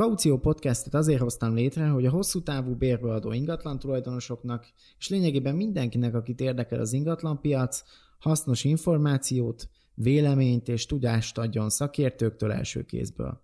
Kaució 0.00 0.38
Podcastet 0.38 0.94
azért 0.94 1.20
hoztam 1.20 1.54
létre, 1.54 1.86
hogy 1.86 2.06
a 2.06 2.10
hosszú 2.10 2.42
távú 2.42 2.74
bérbeadó 2.74 3.32
ingatlan 3.32 3.78
tulajdonosoknak, 3.78 4.66
és 4.98 5.08
lényegében 5.08 5.54
mindenkinek, 5.54 6.14
akit 6.14 6.40
érdekel 6.40 6.80
az 6.80 6.92
ingatlanpiac, 6.92 7.82
hasznos 8.18 8.64
információt, 8.64 9.62
véleményt 9.94 10.68
és 10.68 10.86
tudást 10.86 11.38
adjon 11.38 11.70
szakértőktől 11.70 12.52
első 12.52 12.82
kézből. 12.82 13.40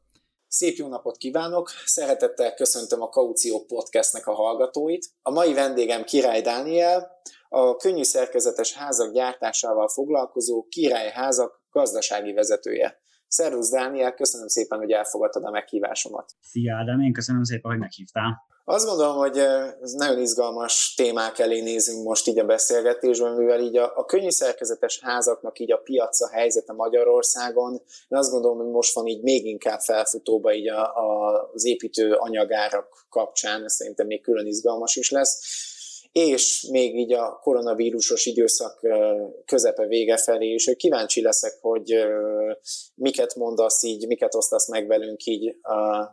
Szép 0.49 0.77
jó 0.77 0.89
napot 0.89 1.17
kívánok! 1.17 1.71
Szeretettel 1.85 2.55
köszöntöm 2.55 3.03
a 3.03 3.09
Kaució 3.09 3.65
Podcastnek 3.65 4.27
a 4.27 4.35
hallgatóit. 4.35 5.07
A 5.23 5.31
mai 5.31 5.55
vendégem 5.55 6.05
Király 6.05 6.41
Dániel, 6.41 7.11
a 7.49 7.77
könnyű 7.77 8.03
szerkezetes 8.03 8.73
házak 8.73 9.13
gyártásával 9.13 9.89
foglalkozó 9.89 10.67
Király 10.69 11.11
Házak 11.11 11.63
gazdasági 11.71 12.33
vezetője. 12.33 13.05
Szervusz 13.29 13.71
Dániel, 13.71 14.15
köszönöm 14.15 14.49
szépen, 14.49 14.79
hogy 14.79 14.91
elfogadtad 14.91 15.45
a 15.45 15.51
meghívásomat. 15.51 16.33
Szia 16.41 16.77
Ádám, 16.77 17.01
én 17.01 17.13
köszönöm 17.13 17.43
szépen, 17.43 17.71
hogy 17.71 17.81
meghívtál. 17.81 18.45
Azt 18.69 18.87
gondolom, 18.87 19.17
hogy 19.17 19.39
ez 19.83 19.93
nagyon 19.93 20.19
izgalmas 20.19 20.95
témák 20.97 21.39
elé 21.39 21.61
nézünk 21.61 22.05
most 22.05 22.27
így 22.27 22.39
a 22.39 22.45
beszélgetésben, 22.45 23.33
mivel 23.33 23.61
így 23.61 23.77
a, 23.77 23.93
a 23.97 24.05
könnyű 24.05 24.31
szerkezetes 24.31 25.01
házaknak 25.01 25.59
így 25.59 25.73
a 25.73 25.77
piaca 25.77 26.29
helyzete 26.29 26.73
Magyarországon, 26.73 27.73
én 28.09 28.19
azt 28.19 28.31
gondolom, 28.31 28.59
hogy 28.59 28.71
most 28.71 28.95
van 28.95 29.07
így 29.07 29.23
még 29.23 29.47
inkább 29.47 29.81
felfutóba 29.81 30.55
így 30.55 30.69
a, 30.69 30.83
a, 30.83 31.51
az 31.55 31.65
építő 31.65 32.13
anyagárak 32.13 33.07
kapcsán, 33.09 33.65
ez 33.65 33.73
szerintem 33.73 34.07
még 34.07 34.23
külön 34.23 34.47
izgalmas 34.47 34.97
is 34.97 35.11
lesz 35.11 35.41
és 36.17 36.67
még 36.71 36.99
így 36.99 37.13
a 37.13 37.39
koronavírusos 37.43 38.27
időszak 38.27 38.81
közepe 39.45 39.87
vége 39.87 40.17
felé, 40.17 40.49
és 40.49 40.73
kíváncsi 40.77 41.23
leszek, 41.23 41.59
hogy 41.61 41.95
miket 42.95 43.35
mondasz 43.35 43.83
így, 43.83 44.07
miket 44.07 44.35
osztasz 44.35 44.69
meg 44.69 44.87
velünk 44.87 45.25
így 45.25 45.57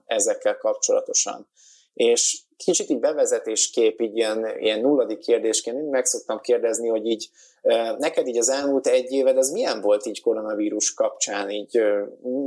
ezekkel 0.05 0.57
kapcsolatosan. 0.57 1.47
És 1.93 2.41
kicsit 2.57 2.89
így 2.89 2.99
bevezetésképp, 2.99 3.99
így 3.99 4.17
ilyen, 4.17 4.57
ilyen 4.59 4.79
nulladik 4.79 5.19
kérdésként 5.19 5.77
én 5.77 5.83
meg 5.83 6.05
szoktam 6.05 6.39
kérdezni, 6.39 6.87
hogy 6.87 7.05
így 7.05 7.29
neked 7.97 8.27
így 8.27 8.37
az 8.37 8.49
elmúlt 8.49 8.87
egy 8.87 9.11
éved, 9.11 9.37
az 9.37 9.51
milyen 9.51 9.81
volt 9.81 10.05
így 10.05 10.21
koronavírus 10.21 10.93
kapcsán, 10.93 11.49
így 11.49 11.81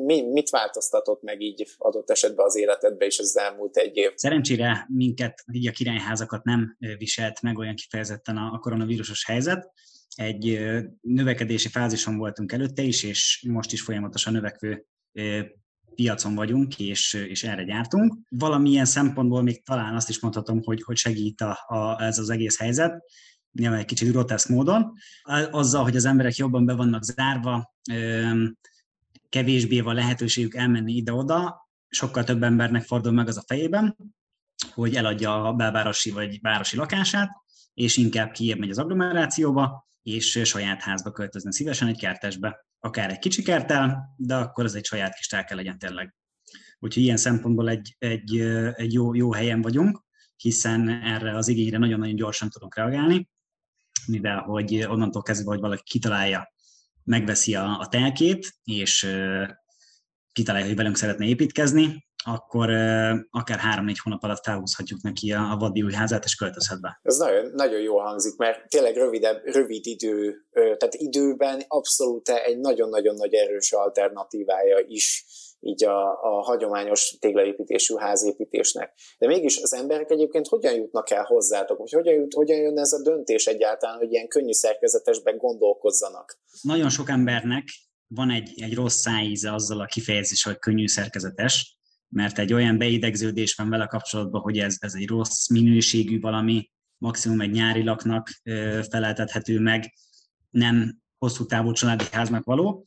mi, 0.05 0.23
mit 0.23 0.51
változtatott 0.51 1.23
meg 1.23 1.41
így 1.41 1.67
adott 1.79 2.11
esetben 2.11 2.47
az 2.47 2.57
életedbe 2.57 3.07
is 3.07 3.19
az 3.19 3.39
elmúlt 3.39 3.77
egy 3.77 3.97
év? 3.97 4.11
Szerencsére 4.15 4.87
minket, 4.89 5.45
így 5.53 5.67
a 5.67 5.73
királyházakat 5.73 6.45
nem 6.45 6.77
viselt 6.99 7.43
meg 7.43 7.59
olyan 7.59 7.75
kifejezetten 7.75 8.37
a 8.37 8.59
koronavírusos 8.59 9.25
helyzet, 9.25 9.73
egy 10.15 10.59
növekedési 11.01 11.69
fázison 11.69 12.17
voltunk 12.17 12.53
előtte 12.53 12.83
is, 12.83 13.03
és 13.03 13.47
most 13.49 13.73
is 13.73 13.83
folyamatosan 13.83 14.33
növekvő 14.33 14.87
piacon 15.95 16.35
vagyunk, 16.35 16.79
és, 16.79 17.15
és 17.29 17.45
erre 17.45 17.65
gyártunk. 17.65 18.15
Valamilyen 18.29 18.85
szempontból 18.85 19.43
még 19.43 19.65
talán 19.65 19.95
azt 19.95 20.09
is 20.09 20.21
mondhatom, 20.21 20.63
hogy, 20.63 20.83
hogy 20.83 20.97
segít 20.97 21.41
a, 21.41 21.59
a, 21.67 22.03
ez 22.03 22.19
az 22.19 22.31
egész 22.31 22.59
helyzet, 22.59 23.03
nyilván 23.57 23.79
egy 23.79 23.85
kicsit 23.85 24.11
groteszk 24.11 24.49
módon, 24.49 24.93
azzal, 25.51 25.83
hogy 25.83 25.97
az 25.97 26.05
emberek 26.05 26.37
jobban 26.37 26.65
be 26.65 26.75
vannak 26.75 27.03
zárva, 27.03 27.75
kevésbé 29.29 29.81
van 29.81 29.95
lehetőségük 29.95 30.55
elmenni 30.55 30.93
ide-oda, 30.93 31.69
sokkal 31.89 32.25
több 32.25 32.43
embernek 32.43 32.83
fordul 32.83 33.13
meg 33.13 33.29
az 33.29 33.37
a 33.37 33.45
fejében, 33.47 33.97
hogy 34.75 34.95
eladja 34.95 35.45
a 35.45 35.53
belvárosi 35.53 36.11
vagy 36.11 36.39
városi 36.41 36.77
lakását, 36.77 37.31
és 37.75 37.97
inkább 37.97 38.31
kiebb 38.31 38.59
megy 38.59 38.71
az 38.71 38.79
agglomerációba, 38.79 39.87
és 40.03 40.41
saját 40.45 40.83
házba 40.83 41.11
költözne 41.11 41.53
szívesen 41.53 41.89
egy 41.89 41.99
kertesbe 41.99 42.67
akár 42.81 43.11
egy 43.11 43.19
kicsi 43.19 43.43
kertel, 43.43 44.15
de 44.17 44.35
akkor 44.35 44.65
az 44.65 44.75
egy 44.75 44.85
saját 44.85 45.15
kis 45.15 45.27
telke 45.27 45.55
legyen 45.55 45.79
tényleg. 45.79 46.15
Úgyhogy 46.79 47.03
ilyen 47.03 47.17
szempontból 47.17 47.69
egy, 47.69 47.97
egy, 47.99 48.39
egy 48.75 48.93
jó, 48.93 49.15
jó 49.15 49.33
helyen 49.33 49.63
vagyunk, 49.63 50.05
hiszen 50.37 50.89
erre 50.89 51.37
az 51.37 51.49
igényre 51.49 51.79
nagyon-nagyon 51.79 52.17
gyorsan 52.17 52.51
tudunk 52.51 52.77
reagálni, 52.77 53.29
mivel 54.07 54.39
hogy 54.39 54.87
onnantól 54.89 55.23
kezdve, 55.23 55.51
hogy 55.51 55.61
valaki 55.61 55.83
kitalálja, 55.85 56.53
megveszi 57.05 57.55
a, 57.55 57.79
a 57.81 57.89
telkét, 57.89 58.53
és 58.65 59.17
kitalálja, 60.33 60.67
hogy 60.67 60.77
velünk 60.77 60.97
szeretne 60.97 61.27
építkezni, 61.27 62.05
akkor 62.25 62.71
akár 63.31 63.59
három-négy 63.59 63.99
hónap 63.99 64.23
alatt 64.23 64.45
felhúzhatjuk 64.45 65.03
neki 65.03 65.33
a, 65.33 65.51
a 65.51 65.57
vadi 65.57 65.83
új 65.83 65.93
házát, 65.93 66.25
és 66.25 66.35
költözhet 66.35 66.81
be. 66.81 67.01
Ez 67.03 67.17
nagyon, 67.17 67.51
nagyon 67.55 67.81
jó 67.81 67.99
hangzik, 67.99 68.37
mert 68.37 68.69
tényleg 68.69 68.97
rövidebb, 68.97 69.41
rövid 69.45 69.87
idő, 69.87 70.35
tehát 70.53 70.95
időben 70.95 71.63
abszolút 71.69 72.29
egy 72.29 72.59
nagyon-nagyon 72.59 73.15
nagy 73.15 73.35
erős 73.35 73.73
alternatívája 73.73 74.79
is 74.87 75.25
így 75.61 75.85
a, 75.85 76.23
a 76.23 76.43
hagyományos 76.43 77.17
téglaépítésű 77.21 77.95
házépítésnek. 77.95 78.93
De 79.19 79.27
mégis 79.27 79.61
az 79.63 79.73
emberek 79.73 80.11
egyébként 80.11 80.47
hogyan 80.47 80.75
jutnak 80.75 81.11
el 81.11 81.25
hozzátok, 81.25 81.79
hogy 81.79 81.93
hogyan, 81.93 82.15
jut, 82.15 82.35
hogyan 82.35 82.59
jön 82.59 82.79
ez 82.79 82.93
a 82.93 83.03
döntés 83.03 83.47
egyáltalán, 83.47 83.97
hogy 83.97 84.13
ilyen 84.13 84.29
könnyű 84.29 84.53
szerkezetesben 84.53 85.37
gondolkozzanak? 85.37 86.39
Nagyon 86.63 86.89
sok 86.89 87.09
embernek 87.09 87.65
van 88.07 88.31
egy, 88.31 88.63
egy 88.63 88.75
rossz 88.75 89.01
szájíze 89.01 89.53
azzal 89.53 89.81
a 89.81 89.87
kifejezés, 89.87 90.43
hogy 90.43 90.59
könnyű 90.59 90.87
szerkezetes, 90.87 91.79
mert 92.09 92.39
egy 92.39 92.53
olyan 92.53 92.79
beidegződés 92.79 93.55
van 93.55 93.69
vele 93.69 93.87
kapcsolatban, 93.87 94.41
hogy 94.41 94.59
ez, 94.59 94.77
ez 94.79 94.95
egy 94.95 95.09
rossz 95.09 95.49
minőségű 95.49 96.21
valami, 96.21 96.71
maximum 96.99 97.41
egy 97.41 97.51
nyári 97.51 97.85
laknak 97.85 98.29
feleltethető 98.91 99.61
meg, 99.61 99.95
nem 100.51 100.99
hosszú 101.19 101.47
távú 101.47 101.73
családi 101.73 102.05
háznak 102.11 102.45
való. 102.45 102.87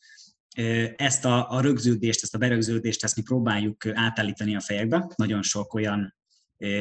Ezt 0.96 1.26
a, 1.26 1.52
a 1.52 1.62
rögződést, 1.62 2.24
ezt 2.24 2.36
a 2.36 2.38
berögződést, 2.38 3.04
ezt 3.04 3.16
mi 3.16 3.22
próbáljuk 3.22 3.86
átállítani 3.86 4.56
a 4.56 4.60
fejekbe. 4.60 5.12
Nagyon 5.16 5.42
sok 5.42 5.74
olyan 5.74 6.16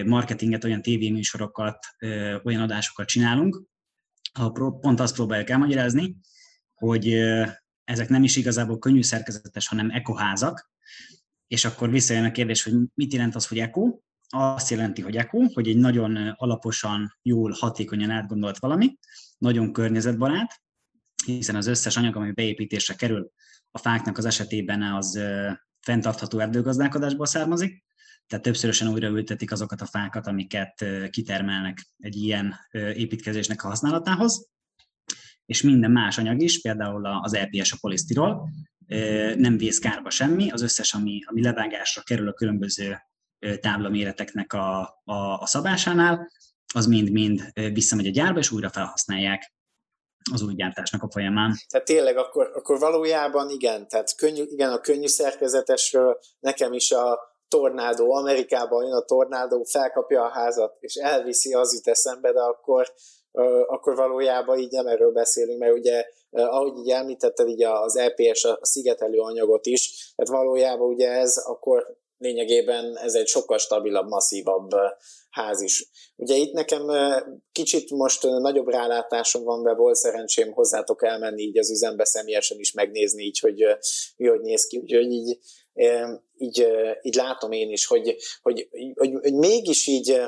marketinget, 0.04 0.64
olyan 0.64 0.82
tévéműsorokat, 0.82 1.86
olyan 2.42 2.62
adásokat 2.62 3.06
csinálunk, 3.06 3.62
ahol 4.32 4.78
pont 4.78 5.00
azt 5.00 5.14
próbáljuk 5.14 5.50
elmagyarázni, 5.50 6.16
hogy 6.74 7.12
ezek 7.84 8.08
nem 8.08 8.22
is 8.22 8.36
igazából 8.36 8.78
könnyű 8.78 9.02
szerkezetes, 9.02 9.68
hanem 9.68 9.90
ekoházak, 9.90 10.70
és 11.46 11.64
akkor 11.64 11.90
visszajön 11.90 12.24
a 12.24 12.30
kérdés, 12.30 12.62
hogy 12.62 12.74
mit 12.94 13.12
jelent 13.12 13.34
az, 13.34 13.46
hogy 13.46 13.58
ECO? 13.58 13.98
Azt 14.28 14.70
jelenti, 14.70 15.02
hogy 15.02 15.16
ECO, 15.16 15.38
hogy 15.52 15.68
egy 15.68 15.76
nagyon 15.76 16.16
alaposan, 16.36 17.18
jól, 17.22 17.56
hatékonyan 17.58 18.10
átgondolt 18.10 18.58
valami, 18.58 18.98
nagyon 19.38 19.72
környezetbarát, 19.72 20.62
hiszen 21.24 21.56
az 21.56 21.66
összes 21.66 21.96
anyag, 21.96 22.16
ami 22.16 22.32
beépítésre 22.32 22.94
kerül 22.94 23.30
a 23.70 23.78
fáknak 23.78 24.18
az 24.18 24.24
esetében 24.24 24.82
az 24.82 25.20
fenntartható 25.80 26.38
erdőgazdálkodásból 26.38 27.26
származik, 27.26 27.84
tehát 28.26 28.44
többszörösen 28.44 28.88
újraültetik 28.88 29.52
azokat 29.52 29.80
a 29.80 29.86
fákat, 29.86 30.26
amiket 30.26 30.84
kitermelnek 31.10 31.86
egy 31.98 32.16
ilyen 32.16 32.54
építkezésnek 32.94 33.64
a 33.64 33.68
használatához, 33.68 34.48
és 35.46 35.62
minden 35.62 35.90
más 35.90 36.18
anyag 36.18 36.42
is, 36.42 36.60
például 36.60 37.06
az 37.06 37.34
EPS, 37.34 37.72
a 37.72 37.76
polisztirol, 37.80 38.48
nem 39.36 39.56
vész 39.56 39.78
kárba 39.78 40.10
semmi, 40.10 40.50
az 40.50 40.62
összes, 40.62 40.94
ami, 40.94 41.20
ami 41.24 41.42
levágásra 41.42 42.02
kerül 42.02 42.28
a 42.28 42.32
különböző 42.32 42.96
táblaméreteknek 43.60 44.52
a, 44.52 44.80
a, 45.04 45.14
a 45.14 45.46
szabásánál, 45.46 46.30
az 46.74 46.86
mind-mind 46.86 47.52
visszamegy 47.72 48.06
a 48.06 48.10
gyárba, 48.10 48.38
és 48.38 48.50
újra 48.50 48.70
felhasználják 48.70 49.52
az 50.32 50.42
új 50.42 50.54
gyártásnak 50.54 51.02
a 51.02 51.10
folyamán. 51.10 51.54
Tehát 51.68 51.86
tényleg 51.86 52.16
akkor, 52.16 52.50
akkor 52.54 52.78
valójában 52.78 53.50
igen, 53.50 53.88
tehát 53.88 54.16
könnyű, 54.16 54.42
igen, 54.42 54.72
a 54.72 54.80
könnyű 54.80 55.06
szerkezetesről 55.06 56.18
nekem 56.40 56.72
is 56.72 56.90
a 56.90 57.18
tornádó, 57.48 58.12
Amerikában 58.12 58.84
jön 58.84 58.94
a 58.94 59.04
tornádó, 59.04 59.62
felkapja 59.62 60.22
a 60.22 60.30
házat, 60.30 60.76
és 60.80 60.94
elviszi, 60.94 61.54
az 61.54 61.74
jut 61.74 61.86
eszembe, 61.86 62.32
de 62.32 62.40
akkor, 62.40 62.92
akkor 63.66 63.96
valójában 63.96 64.58
így 64.58 64.70
nem 64.70 64.86
erről 64.86 65.12
beszélünk, 65.12 65.58
mert 65.58 65.72
ugye 65.72 66.04
ahogy 66.30 66.78
így 66.78 66.90
említetted, 66.90 67.48
így 67.48 67.62
az 67.62 67.96
EPS, 67.96 68.44
a 68.44 68.58
szigetelő 68.62 69.18
anyagot 69.18 69.66
is, 69.66 70.12
tehát 70.16 70.42
valójában 70.42 70.88
ugye 70.88 71.10
ez 71.10 71.36
akkor 71.36 71.96
lényegében 72.18 72.96
ez 72.96 73.14
egy 73.14 73.26
sokkal 73.26 73.58
stabilabb, 73.58 74.08
masszívabb 74.08 74.70
ház 75.30 75.60
is. 75.60 75.90
Ugye 76.16 76.34
itt 76.34 76.52
nekem 76.52 76.86
kicsit 77.52 77.90
most 77.90 78.22
nagyobb 78.22 78.68
rálátásom 78.68 79.44
van, 79.44 79.60
mert 79.60 79.78
volt 79.78 79.96
szerencsém 79.96 80.52
hozzátok 80.52 81.04
elmenni 81.04 81.42
így 81.42 81.58
az 81.58 81.70
üzembe 81.70 82.04
személyesen 82.04 82.58
is 82.58 82.72
megnézni 82.72 83.22
így, 83.22 83.38
hogy 83.38 83.64
mi 84.16 84.26
hogy 84.26 84.40
néz 84.40 84.66
ki, 84.66 84.78
úgyhogy 84.78 85.12
így 85.12 85.38
így, 86.36 86.66
így 87.02 87.14
látom 87.14 87.52
én 87.52 87.70
is, 87.70 87.86
hogy, 87.86 88.16
hogy, 88.42 88.68
hogy, 88.94 89.12
hogy 89.20 89.34
mégis 89.34 89.86
így 89.86 90.20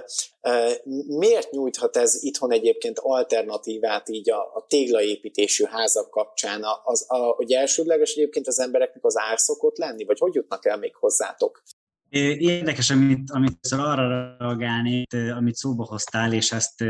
miért 1.07 1.51
nyújthat 1.51 1.97
ez 1.97 2.23
itthon 2.23 2.53
egyébként 2.53 2.99
alternatívát 2.99 4.09
így 4.09 4.31
a, 4.31 4.39
a 4.39 4.65
téglaépítésű 4.69 5.65
házak 5.65 6.11
kapcsán, 6.11 6.65
az, 6.85 7.05
a, 7.09 7.17
hogy 7.17 7.53
elsődleges 7.53 8.13
egyébként 8.13 8.47
az 8.47 8.59
embereknek 8.59 9.05
az 9.05 9.19
ár 9.19 9.39
szokott 9.39 9.79
lenni, 9.79 10.05
vagy 10.05 10.19
hogy 10.19 10.35
jutnak 10.35 10.67
el 10.67 10.79
még 10.79 10.95
hozzátok? 10.95 11.63
Érdekes, 12.11 12.91
amit, 12.91 13.31
amit 13.31 13.67
arra 13.71 14.37
reagálni, 14.39 15.07
amit 15.37 15.55
szóba 15.55 15.85
hoztál, 15.85 16.33
és 16.33 16.53
ezt 16.53 16.85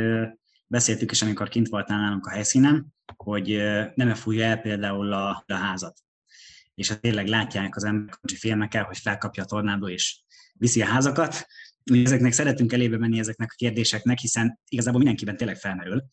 beszéltük 0.67 1.11
is, 1.11 1.23
amikor 1.23 1.49
kint 1.49 1.69
voltál 1.69 2.01
nálunk 2.01 2.27
a 2.27 2.31
helyszínen, 2.31 2.95
hogy 3.17 3.63
nem 3.95 4.15
fújja 4.15 4.45
el 4.45 4.59
például 4.59 5.13
a, 5.13 5.45
a 5.47 5.55
házat. 5.55 5.99
És 6.75 6.89
hát 6.89 7.01
tényleg 7.01 7.27
látják 7.27 7.77
az 7.77 7.85
emberek, 7.85 8.19
hogy 8.21 8.33
félnek 8.33 8.75
el, 8.75 8.85
hogy 8.85 8.99
felkapja 8.99 9.43
a 9.43 9.47
tornádó 9.47 9.89
és 9.89 10.21
viszi 10.53 10.83
a 10.83 10.87
házakat. 10.87 11.47
Ezeknek 11.85 12.33
szeretünk 12.33 12.73
elébe 12.73 12.99
menni 12.99 13.19
ezeknek 13.19 13.51
a 13.53 13.57
kérdéseknek, 13.57 14.19
hiszen 14.19 14.61
igazából 14.69 14.99
mindenkiben 14.99 15.37
tényleg 15.37 15.57
felmerül, 15.57 16.05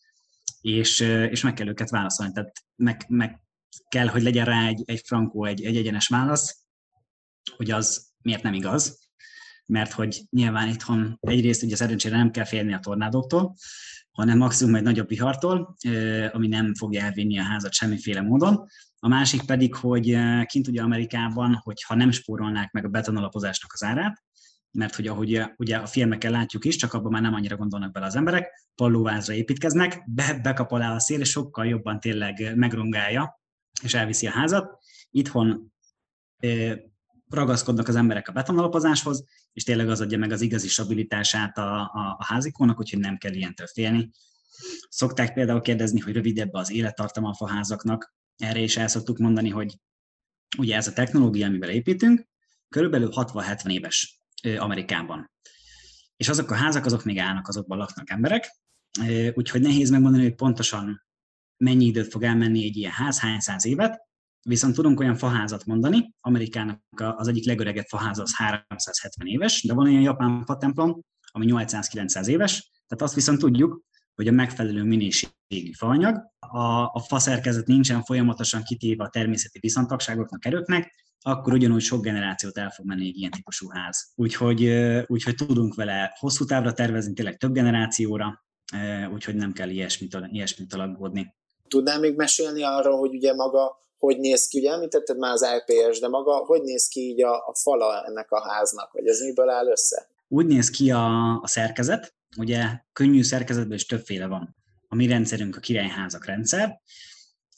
és, 0.60 1.00
és 1.30 1.42
meg 1.42 1.54
kell 1.54 1.68
őket 1.68 1.90
válaszolni. 1.90 2.32
Tehát 2.32 2.52
meg, 2.76 3.04
meg 3.08 3.40
kell, 3.88 4.06
hogy 4.06 4.22
legyen 4.22 4.44
rá 4.44 4.66
egy, 4.66 4.82
egy 4.86 5.02
frankó, 5.06 5.44
egy, 5.44 5.64
egy 5.64 5.76
egyenes 5.76 6.08
válasz, 6.08 6.66
hogy 7.56 7.70
az 7.70 8.07
miért 8.22 8.42
nem 8.42 8.52
igaz, 8.52 9.06
mert 9.66 9.92
hogy 9.92 10.22
nyilván 10.30 10.68
itthon 10.68 11.18
egyrészt 11.20 11.62
ugye 11.62 11.76
szerencsére 11.76 12.16
nem 12.16 12.30
kell 12.30 12.44
félni 12.44 12.72
a 12.72 12.78
tornádóktól, 12.78 13.54
hanem 14.10 14.38
maximum 14.38 14.74
egy 14.74 14.82
nagyobb 14.82 15.08
vihartól, 15.08 15.76
ami 16.32 16.48
nem 16.48 16.74
fogja 16.74 17.02
elvinni 17.02 17.38
a 17.38 17.42
házat 17.42 17.72
semmiféle 17.72 18.20
módon. 18.20 18.66
A 18.98 19.08
másik 19.08 19.42
pedig, 19.42 19.74
hogy 19.74 20.18
kint 20.44 20.68
ugye 20.68 20.82
Amerikában, 20.82 21.54
hogyha 21.54 21.94
nem 21.94 22.10
spórolnák 22.10 22.72
meg 22.72 22.84
a 22.84 22.88
betonalapozásnak 22.88 23.72
az 23.72 23.82
árát, 23.82 24.22
mert 24.70 24.94
hogy 24.94 25.06
ahogy 25.06 25.42
ugye 25.56 25.76
a 25.76 25.86
filmeken 25.86 26.30
látjuk 26.30 26.64
is, 26.64 26.76
csak 26.76 26.92
abban 26.92 27.12
már 27.12 27.22
nem 27.22 27.34
annyira 27.34 27.56
gondolnak 27.56 27.92
bele 27.92 28.06
az 28.06 28.16
emberek, 28.16 28.66
pallóvázra 28.74 29.34
építkeznek, 29.34 30.02
be, 30.06 30.38
bekap 30.42 30.72
alá 30.72 30.94
a 30.94 30.98
szél, 30.98 31.20
és 31.20 31.30
sokkal 31.30 31.66
jobban 31.66 32.00
tényleg 32.00 32.56
megrongálja, 32.56 33.40
és 33.82 33.94
elviszi 33.94 34.26
a 34.26 34.30
házat. 34.30 34.78
Itthon 35.10 35.72
ragaszkodnak 37.30 37.88
az 37.88 37.96
emberek 37.96 38.28
a 38.28 38.32
betonalapozáshoz, 38.32 39.24
és 39.52 39.64
tényleg 39.64 39.88
az 39.88 40.00
adja 40.00 40.18
meg 40.18 40.32
az 40.32 40.40
igazi 40.40 40.68
stabilitását 40.68 41.58
a, 41.58 41.80
a, 41.80 42.16
a 42.18 42.24
házikónak, 42.24 42.78
úgyhogy 42.78 43.00
nem 43.00 43.16
kell 43.16 43.32
ilyentől 43.32 43.66
félni. 43.66 44.10
Szokták 44.88 45.32
például 45.32 45.60
kérdezni, 45.60 46.00
hogy 46.00 46.12
rövidebb 46.12 46.52
az 46.52 46.70
élettartama 46.70 47.28
a 47.28 47.34
faházaknak. 47.34 48.14
Erre 48.36 48.60
is 48.60 48.76
el 48.76 48.88
szoktuk 48.88 49.18
mondani, 49.18 49.48
hogy 49.48 49.78
ugye 50.58 50.76
ez 50.76 50.86
a 50.86 50.92
technológia, 50.92 51.46
amivel 51.46 51.70
építünk, 51.70 52.28
körülbelül 52.68 53.10
60-70 53.14 53.70
éves 53.70 54.22
Amerikában. 54.58 55.30
És 56.16 56.28
azok 56.28 56.50
a 56.50 56.54
házak, 56.54 56.84
azok 56.86 57.04
még 57.04 57.18
állnak, 57.18 57.48
azokban 57.48 57.78
laknak 57.78 58.10
emberek, 58.10 58.56
úgyhogy 59.34 59.60
nehéz 59.60 59.90
megmondani, 59.90 60.22
hogy 60.22 60.34
pontosan 60.34 61.06
mennyi 61.56 61.84
időt 61.84 62.10
fog 62.10 62.22
elmenni 62.22 62.64
egy 62.64 62.76
ilyen 62.76 62.92
ház, 62.92 63.18
hány 63.18 63.40
száz 63.40 63.66
évet, 63.66 64.07
Viszont 64.42 64.74
tudunk 64.74 65.00
olyan 65.00 65.16
faházat 65.16 65.64
mondani, 65.64 66.14
Amerikának 66.20 66.80
az 66.96 67.28
egyik 67.28 67.46
legöregebb 67.46 67.86
faháza 67.86 68.22
az 68.22 68.36
370 68.36 69.26
éves, 69.26 69.62
de 69.62 69.74
van 69.74 69.86
olyan 69.86 70.02
japán 70.02 70.44
fatemplom, 70.44 71.00
ami 71.30 71.46
800-900 71.48 72.26
éves, 72.26 72.70
tehát 72.86 73.04
azt 73.04 73.14
viszont 73.14 73.38
tudjuk, 73.38 73.82
hogy 74.14 74.28
a 74.28 74.32
megfelelő 74.32 74.82
minőségű 74.82 75.72
faanyag, 75.76 76.16
a, 76.38 76.82
a 76.82 77.02
faszerkezet 77.08 77.66
nincsen 77.66 78.02
folyamatosan 78.02 78.62
kitéve 78.62 79.04
a 79.04 79.08
természeti 79.08 79.58
viszontagságoknak, 79.58 80.44
erőknek, 80.44 81.06
akkor 81.20 81.52
ugyanúgy 81.52 81.82
sok 81.82 82.02
generációt 82.02 82.58
el 82.58 82.70
fog 82.70 82.86
menni 82.86 83.06
egy 83.06 83.16
ilyen 83.16 83.30
típusú 83.30 83.68
ház. 83.68 84.12
Úgyhogy, 84.14 84.64
úgyhogy 85.06 85.34
tudunk 85.34 85.74
vele 85.74 86.16
hosszú 86.18 86.44
távra 86.44 86.72
tervezni, 86.72 87.12
tényleg 87.12 87.36
több 87.36 87.52
generációra, 87.52 88.44
úgyhogy 89.12 89.34
nem 89.34 89.52
kell 89.52 89.68
ilyesmit, 89.68 90.18
ilyesmit 90.30 90.74
aggódni. 90.74 91.34
Tudnál 91.68 92.00
még 92.00 92.16
mesélni 92.16 92.62
arról, 92.62 92.98
hogy 92.98 93.14
ugye 93.14 93.34
maga 93.34 93.78
hogy 93.98 94.18
néz 94.18 94.46
ki, 94.46 94.58
ugye 94.58 94.72
említetted 94.72 95.18
már 95.18 95.32
az 95.32 95.46
LPS, 95.56 95.98
de 95.98 96.08
maga 96.08 96.36
hogy 96.36 96.62
néz 96.62 96.88
ki 96.88 97.00
így 97.00 97.22
a, 97.22 97.34
a 97.34 97.54
fala 97.54 98.04
ennek 98.06 98.30
a 98.30 98.48
háznak, 98.48 98.92
vagy 98.92 99.06
ez 99.06 99.20
miből 99.20 99.48
áll 99.48 99.66
össze? 99.66 100.08
Úgy 100.28 100.46
néz 100.46 100.70
ki 100.70 100.90
a, 100.90 101.38
a 101.40 101.46
szerkezet, 101.46 102.14
ugye 102.36 102.62
könnyű 102.92 103.22
szerkezetben 103.22 103.76
is 103.76 103.86
többféle 103.86 104.26
van. 104.26 104.56
A 104.88 104.94
mi 104.94 105.06
rendszerünk 105.06 105.56
a 105.56 105.60
királyházak 105.60 106.26
rendszer, 106.26 106.80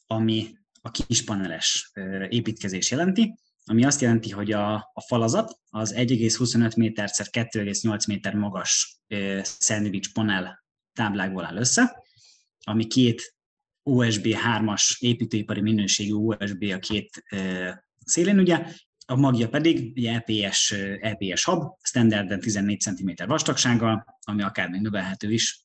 ami 0.06 0.58
a 0.82 0.90
kispaneles 0.90 1.92
építkezés 2.28 2.90
jelenti, 2.90 3.34
ami 3.64 3.84
azt 3.84 4.00
jelenti, 4.00 4.30
hogy 4.30 4.52
a, 4.52 4.74
a 4.74 5.00
falazat 5.06 5.58
az 5.70 5.94
1,25 5.94 6.76
méter 6.76 7.10
2,8 7.12 8.06
méter 8.06 8.34
magas 8.34 9.00
szendvics 9.42 10.12
panel 10.12 10.64
táblákból 10.92 11.44
áll 11.44 11.56
össze, 11.56 12.02
ami 12.64 12.86
két 12.86 13.34
USB 13.90 14.26
3-as 14.26 14.98
építőipari 14.98 15.60
minőségű 15.60 16.12
USB 16.12 16.62
a 16.74 16.78
két 16.78 17.24
szélén, 18.04 18.38
ugye, 18.38 18.66
a 19.06 19.16
magja 19.16 19.48
pedig 19.48 19.98
egy 19.98 20.22
LPS, 20.26 20.74
LPS 21.00 21.44
hub, 21.44 21.62
standarden 21.82 22.40
14 22.40 22.80
cm 22.80 23.10
vastagsággal, 23.26 24.18
ami 24.20 24.42
akár 24.42 24.68
még 24.68 24.80
növelhető 24.80 25.32
is, 25.32 25.64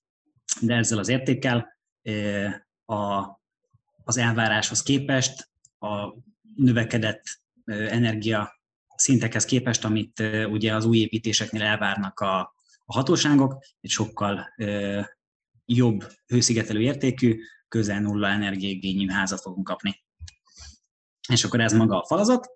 de 0.62 0.76
ezzel 0.76 0.98
az 0.98 1.08
értékkel 1.08 1.78
a, 2.86 3.26
az 4.04 4.18
elváráshoz 4.18 4.84
képest 4.84 5.50
a 5.80 6.16
növekedett 6.56 7.24
energia 7.66 8.60
szintekhez 8.96 9.46
képest, 9.46 9.86
amit 9.86 10.24
ugye 10.50 10.76
az 10.76 10.86
új 10.86 10.98
építéseknél 10.98 11.62
elvárnak 11.62 12.20
a, 12.20 12.40
a 12.86 12.94
hatóságok, 12.94 13.64
egy 13.82 13.90
sokkal 13.90 14.54
jobb 15.66 16.04
hőszigetelő 16.28 16.82
értékű, 16.82 17.40
közel 17.76 18.00
nulla 18.00 18.28
energiaigényű 18.28 19.08
házat 19.08 19.42
fogunk 19.42 19.68
kapni. 19.68 20.04
És 21.30 21.44
akkor 21.44 21.60
ez 21.60 21.74
maga 21.74 22.02
a 22.02 22.06
falazat, 22.06 22.48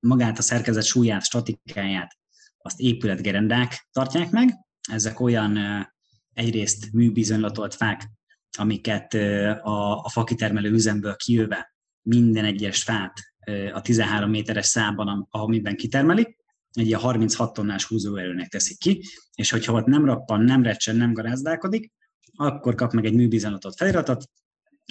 magát 0.00 0.38
a 0.38 0.42
szerkezet 0.42 0.84
súlyát, 0.84 1.24
statikáját, 1.24 2.16
azt 2.58 2.80
épületgerendák 2.80 3.88
tartják 3.92 4.30
meg. 4.30 4.50
Ezek 4.90 5.20
olyan 5.20 5.58
egyrészt 6.32 6.92
műbizonylatolt 6.92 7.74
fák, 7.74 8.10
amiket 8.58 9.14
a, 9.62 10.02
a 10.04 10.08
fakitermelő 10.08 10.70
üzemből 10.70 11.16
kijöve 11.16 11.74
minden 12.02 12.44
egyes 12.44 12.82
fát 12.82 13.12
a 13.72 13.80
13 13.80 14.30
méteres 14.30 14.66
szában, 14.66 15.28
amiben 15.30 15.76
kitermelik, 15.76 16.36
egy 16.72 16.86
ilyen 16.86 17.00
36 17.00 17.52
tonnás 17.52 17.84
húzóerőnek 17.84 18.48
teszik 18.48 18.78
ki, 18.78 19.02
és 19.34 19.50
hogyha 19.50 19.72
ott 19.72 19.86
nem 19.86 20.04
rappan, 20.04 20.40
nem 20.40 20.62
recsen, 20.62 20.96
nem 20.96 21.12
garázdálkodik, 21.12 21.92
akkor 22.34 22.74
kap 22.74 22.92
meg 22.92 23.04
egy 23.04 23.14
műbizonylatot 23.14 23.76
feliratot, 23.76 24.24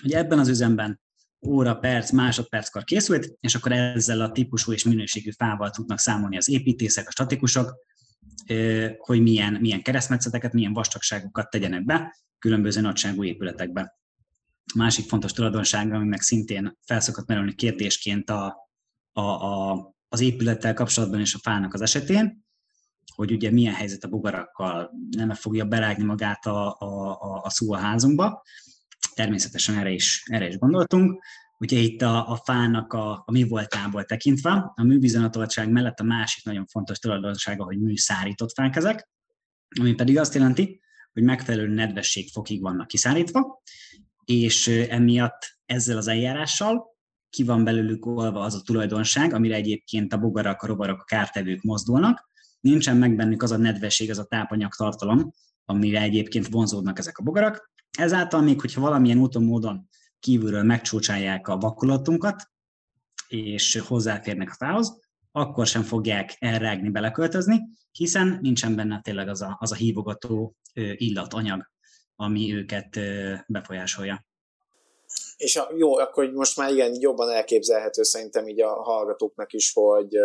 hogy 0.02 0.12
ebben 0.12 0.40
az 0.40 0.48
üzemben 0.48 1.02
óra, 1.48 1.76
perc, 1.76 2.12
másodperckor 2.12 2.84
készült, 2.84 3.34
és 3.40 3.56
akkor 3.56 3.72
ezzel 3.72 4.22
a 4.22 4.32
típusú 4.32 4.72
és 4.72 4.84
minőségű 4.84 5.32
fával 5.32 5.70
tudnak 5.70 6.00
számolni 6.00 6.38
az 6.38 6.50
építészek, 6.50 7.08
a 7.08 7.12
statikusok, 7.12 7.76
hogy 8.98 9.22
milyen, 9.22 9.54
milyen 9.54 9.82
keresztmetszeteket, 9.82 10.54
milyen 10.54 10.74
vastagságokat 10.74 11.50
tegyenek 11.50 11.86
be 11.86 12.16
különböző 12.40 12.82
nagyságú 12.82 13.24
épületekbe. 13.24 14.00
Másik 14.76 15.08
fontos 15.08 15.32
tulajdonság, 15.32 15.94
ami 15.94 16.06
meg 16.06 16.22
szintén 16.22 16.78
felszokott 16.86 17.28
merülni 17.28 17.56
kérdésként 17.56 18.30
a, 18.30 18.70
a, 19.12 19.22
a, 19.22 19.94
az 20.08 20.20
épülettel 20.20 20.74
kapcsolatban 20.74 21.20
és 21.20 21.34
a 21.34 21.40
fának 21.42 21.74
az 21.74 21.82
esetén, 21.82 22.46
hogy 23.16 23.32
ugye 23.32 23.52
milyen 23.52 23.74
helyzet 23.74 24.04
a 24.04 24.08
bugarakkal, 24.08 24.92
nem 25.10 25.34
fogja 25.34 25.66
berágni 25.66 26.04
magát 26.04 26.46
a, 26.46 26.76
a, 26.80 27.12
a, 27.22 27.42
a 27.44 27.50
szó 27.50 27.74
a 27.74 27.78
házunkba, 27.78 28.44
természetesen 29.14 29.78
erre 29.78 29.92
is, 29.92 30.24
erre 30.26 30.48
is 30.48 30.58
gondoltunk. 30.58 31.24
Ugye 31.58 31.78
itt 31.78 32.02
a, 32.02 32.30
a 32.30 32.36
fának 32.36 32.94
a, 32.94 33.12
a 33.26 33.32
mi 33.32 33.44
voltából 33.44 34.04
tekintve, 34.04 34.72
a 34.76 34.84
műbizonyatoltság 34.84 35.72
mellett 35.72 36.00
a 36.00 36.04
másik 36.04 36.44
nagyon 36.46 36.66
fontos 36.66 36.98
tulajdonsága, 36.98 37.64
hogy 37.64 37.80
műszárított 37.80 38.54
fák 38.54 38.76
ezek, 38.76 39.10
ami 39.80 39.94
pedig 39.94 40.18
azt 40.18 40.34
jelenti, 40.34 40.82
hogy 41.14 41.24
megfelelő 41.24 41.68
nedvességfokig 41.68 42.62
vannak 42.62 42.88
kiszárítva, 42.88 43.62
és 44.26 44.68
emiatt 44.68 45.58
ezzel 45.66 45.98
az 45.98 46.08
eljárással 46.08 46.90
ki 47.30 47.44
van 47.44 47.64
belőlük 47.64 48.06
olva 48.06 48.40
az 48.40 48.56
a 48.56 48.62
tulajdonság, 48.62 49.34
amire 49.34 49.56
egyébként 49.56 50.14
a 50.14 50.18
bogarak, 50.18 50.62
a 50.62 50.68
rovarok, 50.68 51.02
a 51.02 51.04
kártevők 51.04 51.62
mozdulnak. 51.62 52.30
Nincsen 52.60 52.98
meg 52.98 53.16
bennük 53.16 53.44
az 53.44 53.52
a 53.52 53.58
nedvesség, 53.58 54.10
az 54.10 54.20
a 54.20 54.26
tápanyag 54.26 54.74
tartalom, 54.74 55.32
amire 55.66 56.02
egyébként 56.02 56.48
vonzódnak 56.48 57.00
ezek 57.00 57.18
a 57.18 57.24
bogarak, 57.24 57.72
Ezáltal 57.98 58.42
még, 58.42 58.62
hogyha 58.62 58.82
valamilyen 58.82 59.18
úton, 59.18 59.44
módon 59.44 59.90
kívülről 60.20 60.64
megcsócsálják 60.64 61.48
a 61.48 61.58
vakulatunkat, 61.58 62.50
és 63.28 63.80
hozzáférnek 63.88 64.50
a 64.50 64.56
fához, 64.66 65.00
akkor 65.32 65.68
sem 65.68 65.84
fogják 65.84 66.36
elrágni, 66.40 66.90
beleköltözni, 66.90 67.60
hiszen 67.92 68.40
nincsen 68.42 68.76
benne 68.76 69.02
tényleg 69.02 69.28
az 69.28 69.42
a, 69.42 69.58
az 69.60 69.72
a 69.72 69.76
hívogató 69.76 70.56
illatanyag, 70.96 71.70
ami 72.16 72.54
őket 72.54 73.00
befolyásolja. 73.48 74.26
És 75.38 75.56
a, 75.56 75.70
jó, 75.78 75.98
akkor 75.98 76.32
most 76.32 76.58
már 76.58 76.72
igen, 76.72 76.96
jobban 77.00 77.30
elképzelhető 77.30 78.04
szerintem 78.04 78.48
így 78.48 78.62
a 78.62 78.74
hallgatóknak 78.74 79.54
is, 79.54 79.74
hogy 79.74 80.18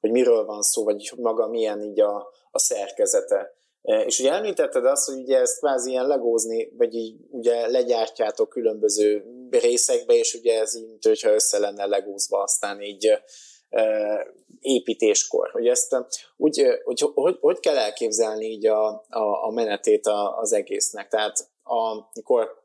hogy 0.00 0.10
miről 0.10 0.44
van 0.44 0.62
szó, 0.62 0.84
vagy 0.84 1.12
maga 1.16 1.46
milyen 1.46 1.82
így 1.82 2.00
a, 2.00 2.28
a 2.50 2.58
szerkezete. 2.58 3.54
És 3.82 4.18
ugye 4.18 4.32
említetted 4.32 4.84
azt, 4.84 5.06
hogy 5.06 5.18
ugye 5.18 5.38
ezt 5.38 5.58
kvázi 5.58 5.90
ilyen 5.90 6.06
legózni, 6.06 6.72
vagy 6.76 6.94
így 6.94 7.16
ugye 7.30 7.66
legyártjátok 7.66 8.48
különböző 8.48 9.24
részekbe, 9.50 10.14
és 10.14 10.34
ugye 10.34 10.60
ez 10.60 10.76
így, 10.76 10.86
mint 10.86 11.04
hogyha 11.04 11.32
össze 11.32 11.58
lenne 11.58 11.86
legúzva 11.86 12.42
aztán 12.42 12.80
így 12.80 13.20
építéskor. 14.60 15.50
Hogy 15.50 15.66
ezt 15.66 15.96
úgy, 16.36 16.62
hogy, 16.84 17.00
hogy, 17.14 17.36
hogy 17.40 17.60
kell 17.60 17.76
elképzelni 17.76 18.46
így 18.46 18.66
a, 18.66 18.86
a, 19.08 19.44
a 19.46 19.50
menetét 19.50 20.06
az 20.40 20.52
egésznek? 20.52 21.08
Tehát 21.08 21.48
amikor 21.62 22.59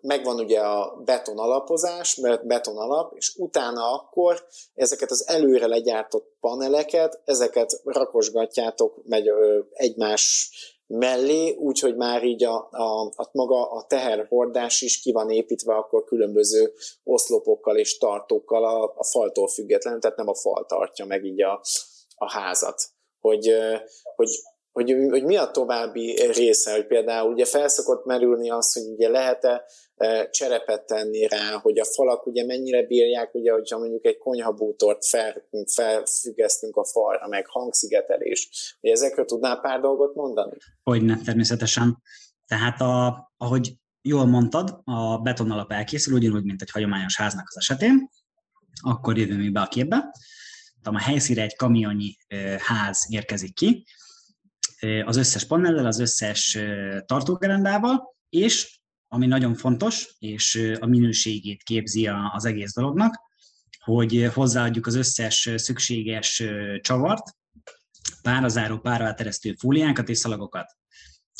megvan 0.00 0.38
ugye 0.38 0.60
a 0.60 1.00
beton 1.04 1.38
alapozás, 1.38 2.20
beton 2.42 2.76
alap, 2.76 3.12
és 3.16 3.34
utána 3.36 3.92
akkor 3.92 4.46
ezeket 4.74 5.10
az 5.10 5.28
előre 5.28 5.66
legyártott 5.66 6.36
paneleket, 6.40 7.20
ezeket 7.24 7.80
rakosgatjátok 7.84 9.00
megy 9.04 9.30
egymás 9.72 10.50
mellé, 10.86 11.56
úgyhogy 11.56 11.96
már 11.96 12.24
így 12.24 12.44
a, 12.44 12.68
a, 12.70 13.12
a 13.16 13.28
maga 13.32 13.70
a 13.70 13.86
teherhordás 13.86 14.80
is 14.80 15.00
ki 15.00 15.12
van 15.12 15.30
építve 15.30 15.74
akkor 15.74 16.04
különböző 16.04 16.72
oszlopokkal 17.04 17.76
és 17.76 17.98
tartókkal 17.98 18.64
a, 18.64 18.92
a 18.96 19.04
faltól 19.04 19.48
függetlenül, 19.48 20.00
tehát 20.00 20.16
nem 20.16 20.28
a 20.28 20.34
fal 20.34 20.64
tartja 20.66 21.04
meg 21.04 21.24
így 21.24 21.42
a, 21.42 21.60
a 22.14 22.30
házat. 22.30 22.82
Hogy, 23.20 23.54
hogy 24.16 24.28
hogy, 24.74 24.96
hogy 25.10 25.24
mi 25.24 25.36
a 25.36 25.50
további 25.50 26.32
része, 26.32 26.72
hogy 26.72 26.86
például 26.86 27.32
ugye 27.32 27.44
felszokott 27.44 28.04
merülni 28.04 28.50
az, 28.50 28.72
hogy 28.72 28.82
ugye 28.92 29.08
lehet-e 29.08 29.64
e, 29.96 30.28
cserepet 30.30 30.86
tenni 30.86 31.26
rá, 31.26 31.58
hogy 31.62 31.78
a 31.78 31.84
falak 31.84 32.26
ugye 32.26 32.44
mennyire 32.44 32.86
bírják, 32.86 33.34
ugye, 33.34 33.52
hogyha 33.52 33.78
mondjuk 33.78 34.06
egy 34.06 34.18
konyhabútort 34.18 35.06
fel, 35.06 35.48
felfüggesztünk 35.74 36.76
a 36.76 36.84
falra, 36.84 37.28
meg 37.28 37.46
hangszigetelés. 37.46 38.48
Hogy 38.80 38.90
ezekről 38.90 39.24
tudnál 39.24 39.60
pár 39.60 39.80
dolgot 39.80 40.14
mondani? 40.14 40.56
Hogyne, 40.82 41.18
természetesen. 41.24 42.02
Tehát 42.46 42.80
a, 42.80 43.32
ahogy 43.36 43.72
jól 44.02 44.26
mondtad, 44.26 44.80
a 44.84 45.18
betonalap 45.18 45.72
elkészül, 45.72 46.14
ugyanúgy, 46.14 46.44
mint 46.44 46.62
egy 46.62 46.70
hagyományos 46.70 47.16
háznak 47.16 47.44
az 47.48 47.56
esetén, 47.56 48.08
akkor 48.82 49.18
jövünk 49.18 49.40
mi 49.40 49.50
be 49.50 49.60
a 49.60 49.68
képbe. 49.68 50.12
A 50.82 50.98
helyszíre 50.98 51.42
egy 51.42 51.56
kamionnyi 51.56 52.16
e, 52.26 52.36
ház 52.62 53.06
érkezik 53.08 53.54
ki, 53.54 53.84
az 55.04 55.16
összes 55.16 55.44
panellel, 55.44 55.86
az 55.86 56.00
összes 56.00 56.58
tartógerendával, 57.06 58.16
és 58.28 58.80
ami 59.08 59.26
nagyon 59.26 59.54
fontos, 59.54 60.14
és 60.18 60.74
a 60.80 60.86
minőségét 60.86 61.62
képzi 61.62 62.06
az 62.32 62.44
egész 62.44 62.74
dolognak, 62.74 63.20
hogy 63.84 64.30
hozzáadjuk 64.34 64.86
az 64.86 64.94
összes 64.94 65.50
szükséges 65.56 66.42
csavart, 66.80 67.36
párazáró, 68.22 68.78
páraáteresztő 68.78 69.54
fóliánkat 69.58 70.08
és 70.08 70.18
szalagokat. 70.18 70.76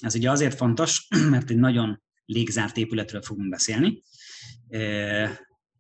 Ez 0.01 0.15
ugye 0.15 0.31
azért 0.31 0.57
fontos, 0.57 1.09
mert 1.31 1.51
egy 1.51 1.57
nagyon 1.57 2.03
légzárt 2.25 2.77
épületről 2.77 3.23
fogunk 3.23 3.49
beszélni. 3.49 4.03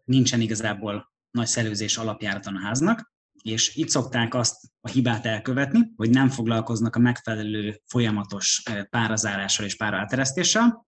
Nincsen 0.04 0.40
igazából 0.40 1.12
nagy 1.30 1.46
szelőzés 1.46 1.96
alapjáraton 1.96 2.56
a 2.56 2.60
háznak, 2.60 3.13
és 3.44 3.74
itt 3.74 3.88
szokták 3.88 4.34
azt 4.34 4.56
a 4.80 4.88
hibát 4.88 5.26
elkövetni, 5.26 5.92
hogy 5.96 6.10
nem 6.10 6.28
foglalkoznak 6.28 6.96
a 6.96 6.98
megfelelő 6.98 7.80
folyamatos 7.86 8.62
párazárással 8.90 9.66
és 9.66 9.76
páraáteresztéssel, 9.76 10.86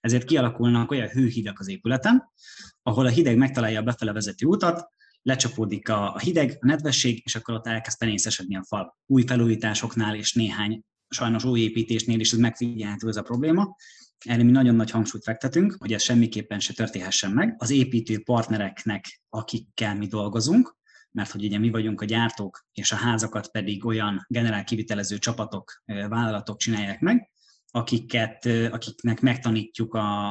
ezért 0.00 0.24
kialakulnak 0.24 0.90
olyan 0.90 1.08
hőhidak 1.08 1.58
az 1.58 1.68
épületen, 1.68 2.32
ahol 2.82 3.06
a 3.06 3.10
hideg 3.10 3.36
megtalálja 3.36 3.80
a 3.80 3.82
befele 3.82 4.12
vezető 4.12 4.46
utat, 4.46 4.88
lecsapódik 5.22 5.88
a 5.88 6.18
hideg, 6.18 6.56
a 6.60 6.66
nedvesség, 6.66 7.22
és 7.24 7.34
akkor 7.34 7.54
ott 7.54 7.66
elkezd 7.66 7.98
penészesedni 7.98 8.56
a 8.56 8.64
fal. 8.64 8.98
Új 9.06 9.24
felújításoknál 9.26 10.14
és 10.14 10.32
néhány 10.32 10.82
sajnos 11.08 11.44
új 11.44 11.60
építésnél 11.60 12.20
is 12.20 12.32
ez 12.32 12.38
megfigyelhető 12.38 13.08
ez 13.08 13.16
a 13.16 13.22
probléma. 13.22 13.76
Erre 14.18 14.42
mi 14.42 14.50
nagyon 14.50 14.74
nagy 14.74 14.90
hangsúlyt 14.90 15.24
fektetünk, 15.24 15.76
hogy 15.78 15.92
ez 15.92 16.02
semmiképpen 16.02 16.60
se 16.60 16.72
történhessen 16.72 17.30
meg. 17.30 17.54
Az 17.58 17.70
építő 17.70 18.22
partnereknek, 18.22 19.20
akikkel 19.28 19.94
mi 19.94 20.06
dolgozunk, 20.06 20.76
mert 21.14 21.30
hogy 21.30 21.44
ugye 21.44 21.58
mi 21.58 21.70
vagyunk 21.70 22.00
a 22.00 22.04
gyártók, 22.04 22.66
és 22.72 22.92
a 22.92 22.96
házakat 22.96 23.50
pedig 23.50 23.84
olyan 23.84 24.24
generál 24.28 24.64
kivitelező 24.64 25.18
csapatok, 25.18 25.82
vállalatok 25.84 26.58
csinálják 26.58 27.00
meg, 27.00 27.30
akiket, 27.70 28.46
akiknek 28.46 29.20
megtanítjuk 29.20 29.94
a, 29.94 30.28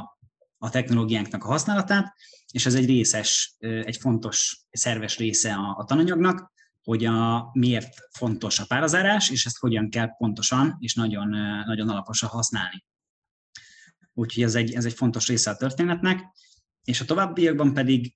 a 0.57 0.69
technológiánknak 0.69 1.43
a 1.43 1.47
használatát, 1.47 2.13
és 2.51 2.65
ez 2.65 2.75
egy 2.75 2.85
részes, 2.85 3.55
egy 3.59 3.97
fontos, 3.97 4.65
szerves 4.71 5.17
része 5.17 5.53
a, 5.53 5.75
a 5.77 5.83
tananyagnak, 5.83 6.51
hogy 6.83 7.05
a, 7.05 7.49
miért 7.53 7.95
fontos 8.11 8.59
a 8.59 8.65
párazárás, 8.65 9.29
és 9.29 9.45
ezt 9.45 9.57
hogyan 9.57 9.89
kell 9.89 10.15
pontosan 10.17 10.77
és 10.79 10.95
nagyon, 10.95 11.29
nagyon 11.65 11.89
alaposan 11.89 12.29
használni. 12.29 12.85
Úgyhogy 14.13 14.43
ez 14.43 14.55
egy, 14.55 14.73
ez 14.73 14.85
egy 14.85 14.93
fontos 14.93 15.27
része 15.27 15.49
a 15.49 15.55
történetnek, 15.55 16.21
és 16.83 17.01
a 17.01 17.05
továbbiakban 17.05 17.73
pedig 17.73 18.15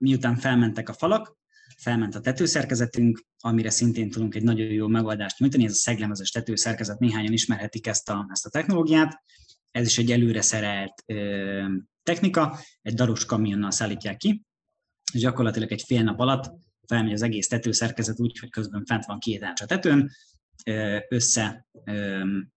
miután 0.00 0.36
felmentek 0.36 0.88
a 0.88 0.92
falak, 0.92 1.38
felment 1.76 2.14
a 2.14 2.20
tetőszerkezetünk, 2.20 3.24
amire 3.38 3.70
szintén 3.70 4.10
tudunk 4.10 4.34
egy 4.34 4.42
nagyon 4.42 4.66
jó 4.66 4.86
megoldást 4.86 5.38
nyújtani, 5.38 5.64
ez 5.64 5.72
a 5.72 5.74
szeglemezes 5.74 6.30
tetőszerkezet, 6.30 6.98
néhányan 6.98 7.32
ismerhetik 7.32 7.86
ezt 7.86 8.08
a, 8.08 8.26
ezt 8.30 8.46
a 8.46 8.50
technológiát, 8.50 9.22
ez 9.70 9.86
is 9.86 9.98
egy 9.98 10.12
előre 10.12 10.40
szerelt 10.40 11.02
ö, 11.06 11.64
technika, 12.02 12.58
egy 12.82 12.94
daros 12.94 13.24
kamionnal 13.24 13.70
szállítják 13.70 14.16
ki, 14.16 14.44
és 15.12 15.20
gyakorlatilag 15.20 15.72
egy 15.72 15.82
fél 15.82 16.02
nap 16.02 16.20
alatt 16.20 16.52
felmegy 16.86 17.12
az 17.12 17.22
egész 17.22 17.48
tetőszerkezet 17.48 18.20
úgy, 18.20 18.38
hogy 18.38 18.50
közben 18.50 18.84
fent 18.84 19.04
van 19.04 19.18
két 19.18 19.42
a 19.42 19.66
tetőn, 19.66 20.10
össze 21.08 21.66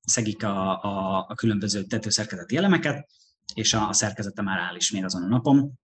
szegik 0.01 0.43
a, 0.43 0.83
a, 0.83 1.25
a 1.29 1.35
különböző 1.35 1.83
tetőszerkezeti 1.83 2.57
elemeket, 2.57 3.09
és 3.53 3.73
a, 3.73 3.87
a 3.87 3.93
szerkezete 3.93 4.41
már 4.41 4.59
áll 4.59 4.75
ismét 4.75 5.03
azon 5.03 5.23
a 5.23 5.27
napon 5.27 5.79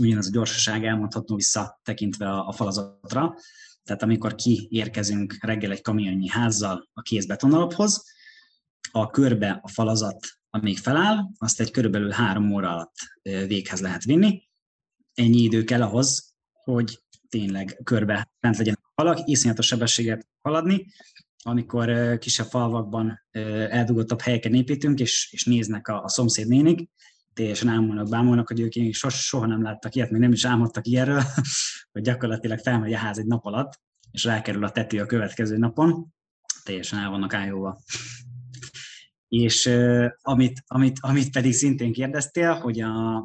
ugyanaz 0.00 0.26
a 0.26 0.30
gyorsaság 0.30 0.84
elmondható 0.84 1.34
visszatekintve 1.34 2.28
a, 2.28 2.48
a 2.48 2.52
falazatra. 2.52 3.34
Tehát 3.82 4.02
amikor 4.02 4.34
kiérkezünk 4.34 5.36
reggel 5.40 5.70
egy 5.70 5.80
kamionnyi 5.80 6.28
házzal 6.28 6.88
a 6.92 7.02
kézbetonalaphoz, 7.02 8.04
a 8.90 9.10
körbe 9.10 9.58
a 9.62 9.68
falazat, 9.68 10.26
amíg 10.50 10.78
feláll, 10.78 11.18
azt 11.38 11.60
egy 11.60 11.70
körülbelül 11.70 12.10
három 12.10 12.52
óra 12.52 12.70
alatt 12.70 12.94
véghez 13.22 13.80
lehet 13.80 14.04
vinni. 14.04 14.48
Ennyi 15.14 15.42
idő 15.42 15.64
kell 15.64 15.82
ahhoz, 15.82 16.34
hogy 16.52 17.02
tényleg 17.28 17.80
körbe 17.84 18.30
fent 18.40 18.56
legyen 18.56 18.78
a 18.80 19.02
falak, 19.02 19.28
iszonyatos 19.28 19.66
sebességet 19.66 20.28
haladni, 20.42 20.86
amikor 21.42 22.18
kisebb 22.18 22.46
falvakban 22.46 23.20
eldugottabb 23.70 24.20
helyeken 24.20 24.54
építünk, 24.54 25.00
és, 25.00 25.28
és 25.32 25.44
néznek 25.44 25.88
a, 25.88 26.02
a 26.02 26.08
szomszéd 26.08 26.48
nénik, 26.48 26.90
teljesen 27.34 27.68
ámulnak, 27.68 28.08
bámulnak, 28.08 28.48
hogy 28.48 28.60
ők 28.60 28.74
még 28.74 28.94
soha, 28.94 29.46
nem 29.46 29.62
láttak 29.62 29.94
ilyet, 29.94 30.10
még 30.10 30.20
nem 30.20 30.32
is 30.32 30.44
álmodtak 30.44 30.86
ilyenről, 30.86 31.22
hogy 31.92 32.02
gyakorlatilag 32.02 32.58
felmegy 32.58 32.92
a 32.92 32.98
ház 32.98 33.18
egy 33.18 33.26
nap 33.26 33.44
alatt, 33.44 33.80
és 34.10 34.24
rákerül 34.24 34.64
a 34.64 34.70
tető 34.70 35.00
a 35.00 35.06
következő 35.06 35.56
napon, 35.56 36.06
teljesen 36.64 36.98
el 36.98 37.10
vannak 37.10 37.34
álljóva. 37.34 37.80
És 39.28 39.66
amit, 40.22 40.62
amit, 40.66 40.98
amit 41.00 41.30
pedig 41.30 41.52
szintén 41.52 41.92
kérdeztél, 41.92 42.54
hogy 42.54 42.80
a, 42.80 43.24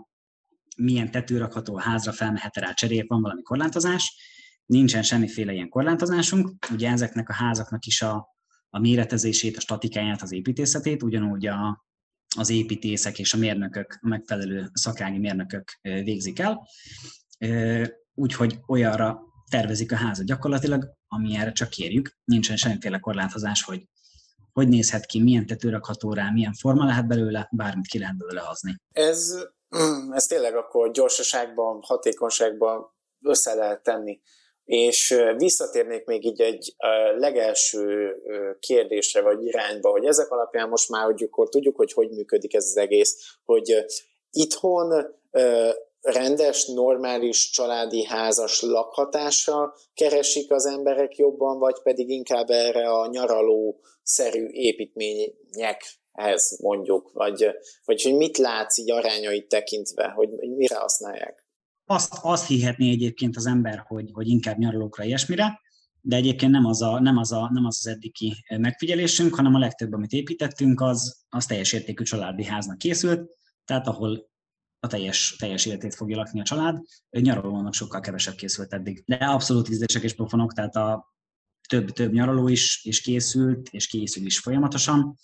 milyen 0.77 1.11
tető 1.11 1.37
rakható 1.37 1.75
a 1.77 1.81
házra, 1.81 2.11
felmehet 2.11 2.55
rá 2.55 2.73
cserép, 2.73 3.07
van 3.07 3.21
valami 3.21 3.41
korlátozás, 3.41 4.17
nincsen 4.65 5.03
semmiféle 5.03 5.53
ilyen 5.53 5.69
korlátozásunk. 5.69 6.51
Ugye 6.71 6.89
ezeknek 6.89 7.29
a 7.29 7.33
házaknak 7.33 7.85
is 7.85 8.01
a, 8.01 8.27
a 8.69 8.79
méretezését, 8.79 9.57
a 9.57 9.59
statikáját, 9.59 10.21
az 10.21 10.31
építészetét, 10.31 11.03
ugyanúgy 11.03 11.47
a, 11.47 11.85
az 12.35 12.49
építészek 12.49 13.19
és 13.19 13.33
a 13.33 13.37
mérnökök, 13.37 13.97
a 14.01 14.07
megfelelő 14.07 14.69
szakági 14.73 15.17
mérnökök 15.17 15.63
végzik 15.81 16.39
el, 16.39 16.67
úgyhogy 18.13 18.59
olyanra 18.67 19.19
tervezik 19.49 19.91
a 19.91 19.95
házat 19.95 20.25
gyakorlatilag, 20.25 20.89
ami 21.07 21.37
csak 21.53 21.69
kérjük. 21.69 22.17
Nincsen 22.23 22.55
semmiféle 22.55 22.99
korlátozás, 22.99 23.63
hogy 23.63 23.87
hogy 24.55 24.67
nézhet 24.67 25.05
ki, 25.05 25.21
milyen 25.21 25.45
tető 25.45 25.69
rakható 25.69 26.13
rá, 26.13 26.29
milyen 26.29 26.53
forma 26.53 26.85
lehet 26.85 27.07
belőle, 27.07 27.49
bármit 27.51 27.87
ki 27.87 27.99
lehet 27.99 28.17
belőle 28.17 28.41
hozni. 28.41 28.75
Ez, 28.91 29.35
ez 30.11 30.25
tényleg 30.25 30.55
akkor 30.55 30.91
gyorsaságban, 30.91 31.79
hatékonyságban 31.81 32.93
össze 33.21 33.53
lehet 33.53 33.83
tenni. 33.83 34.21
És 34.65 35.23
visszatérnék 35.37 36.05
még 36.05 36.25
így 36.25 36.41
egy 36.41 36.75
legelső 37.17 38.15
kérdésre 38.59 39.21
vagy 39.21 39.45
irányba, 39.45 39.89
hogy 39.89 40.05
ezek 40.05 40.31
alapján 40.31 40.69
most 40.69 40.89
már 40.89 41.05
hogy 41.05 41.23
akkor 41.23 41.49
tudjuk, 41.49 41.75
hogy 41.75 41.93
hogy 41.93 42.09
működik 42.09 42.53
ez 42.53 42.65
az 42.65 42.77
egész, 42.77 43.37
hogy 43.43 43.85
itthon 44.31 45.15
rendes, 46.01 46.65
normális 46.65 47.49
családi 47.49 48.03
házas 48.03 48.61
lakhatásra 48.61 49.73
keresik 49.93 50.51
az 50.51 50.65
emberek 50.65 51.15
jobban, 51.15 51.59
vagy 51.59 51.81
pedig 51.83 52.09
inkább 52.09 52.49
erre 52.49 52.89
a 52.89 53.07
nyaraló-szerű 53.07 54.47
építményekhez 54.47 56.59
mondjuk, 56.59 57.11
vagy, 57.13 57.47
vagy 57.85 58.01
hogy 58.01 58.15
mit 58.15 58.37
látsz 58.37 58.77
így 58.77 58.91
arányait 58.91 59.47
tekintve, 59.47 60.07
hogy 60.07 60.29
mire 60.29 60.75
használják? 60.75 61.44
Azt, 61.85 62.17
azt 62.21 62.47
hihetné 62.47 62.89
egyébként 62.89 63.35
az 63.35 63.45
ember, 63.45 63.83
hogy, 63.87 64.09
hogy 64.13 64.27
inkább 64.27 64.57
nyaralókra 64.57 65.03
ilyesmire, 65.03 65.61
de 66.01 66.15
egyébként 66.15 66.51
nem 66.51 66.65
az, 66.65 66.81
a, 66.81 66.99
nem, 66.99 67.17
az 67.17 67.31
a, 67.31 67.49
nem 67.53 67.65
az 67.65 67.77
az 67.79 67.87
eddigi 67.87 68.45
megfigyelésünk, 68.57 69.35
hanem 69.35 69.55
a 69.55 69.59
legtöbb, 69.59 69.93
amit 69.93 70.11
építettünk, 70.11 70.81
az, 70.81 71.25
az 71.29 71.45
teljes 71.45 71.73
értékű 71.73 72.03
családi 72.03 72.45
háznak 72.45 72.77
készült, 72.77 73.29
tehát 73.65 73.87
ahol 73.87 74.29
a 74.79 74.87
teljes, 74.87 75.35
teljes 75.39 75.65
életét 75.65 75.95
fogja 75.95 76.17
lakni 76.17 76.39
a 76.39 76.43
család. 76.43 76.81
Nyaralónak 77.09 77.73
sokkal 77.73 77.99
kevesebb 77.99 78.35
készült 78.35 78.73
eddig. 78.73 79.03
De 79.05 79.15
abszolút 79.15 79.69
ízlések 79.69 80.03
és 80.03 80.13
pofonok, 80.13 80.53
tehát 80.53 80.75
a 80.75 81.13
több, 81.67 81.89
több 81.89 82.11
nyaraló 82.11 82.47
is, 82.47 82.85
és 82.85 83.01
készült, 83.01 83.69
és 83.69 83.87
készül 83.87 84.25
is 84.25 84.39
folyamatosan, 84.39 85.17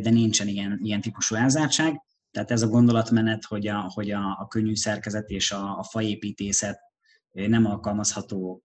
de 0.00 0.10
nincsen 0.10 0.48
ilyen, 0.48 0.80
ilyen 0.82 1.00
típusú 1.00 1.34
elzártság. 1.34 2.02
Tehát 2.30 2.50
ez 2.50 2.62
a 2.62 2.68
gondolatmenet, 2.68 3.44
hogy 3.44 3.66
a, 3.66 3.90
hogy 3.94 4.10
a, 4.10 4.36
a 4.40 4.46
könnyű 4.48 4.74
szerkezet 4.74 5.28
és 5.28 5.50
a, 5.50 5.78
a 5.78 5.82
faépítészet 5.82 6.78
nem 7.30 7.66
alkalmazható 7.66 8.62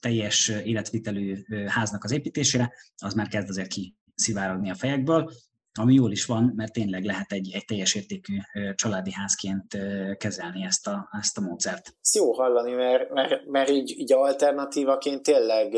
teljes 0.00 0.48
életvitelű 0.48 1.36
háznak 1.66 2.04
az 2.04 2.10
építésére, 2.10 2.72
az 2.96 3.14
már 3.14 3.28
kezd 3.28 3.48
azért 3.48 3.72
kiszivárogni 4.14 4.70
a 4.70 4.74
fejekből, 4.74 5.30
ami 5.78 5.94
jól 5.94 6.12
is 6.12 6.24
van, 6.24 6.52
mert 6.56 6.72
tényleg 6.72 7.04
lehet 7.04 7.32
egy, 7.32 7.50
egy 7.52 7.64
teljes 7.64 7.94
értékű 7.94 8.36
családi 8.74 9.12
házként 9.12 9.76
kezelni 10.16 10.64
ezt 10.64 10.86
a, 10.86 11.08
ezt 11.20 11.38
a 11.38 11.40
módszert. 11.40 11.94
Ez 12.02 12.14
jó 12.14 12.32
hallani, 12.32 12.72
mert, 12.72 13.10
mert, 13.10 13.46
mert 13.46 13.70
így, 13.70 13.98
így 13.98 14.12
alternatívaként 14.12 15.22
tényleg 15.22 15.74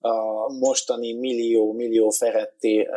a 0.00 0.48
mostani 0.52 1.12
millió-millió 1.12 2.10
feretti 2.10 2.88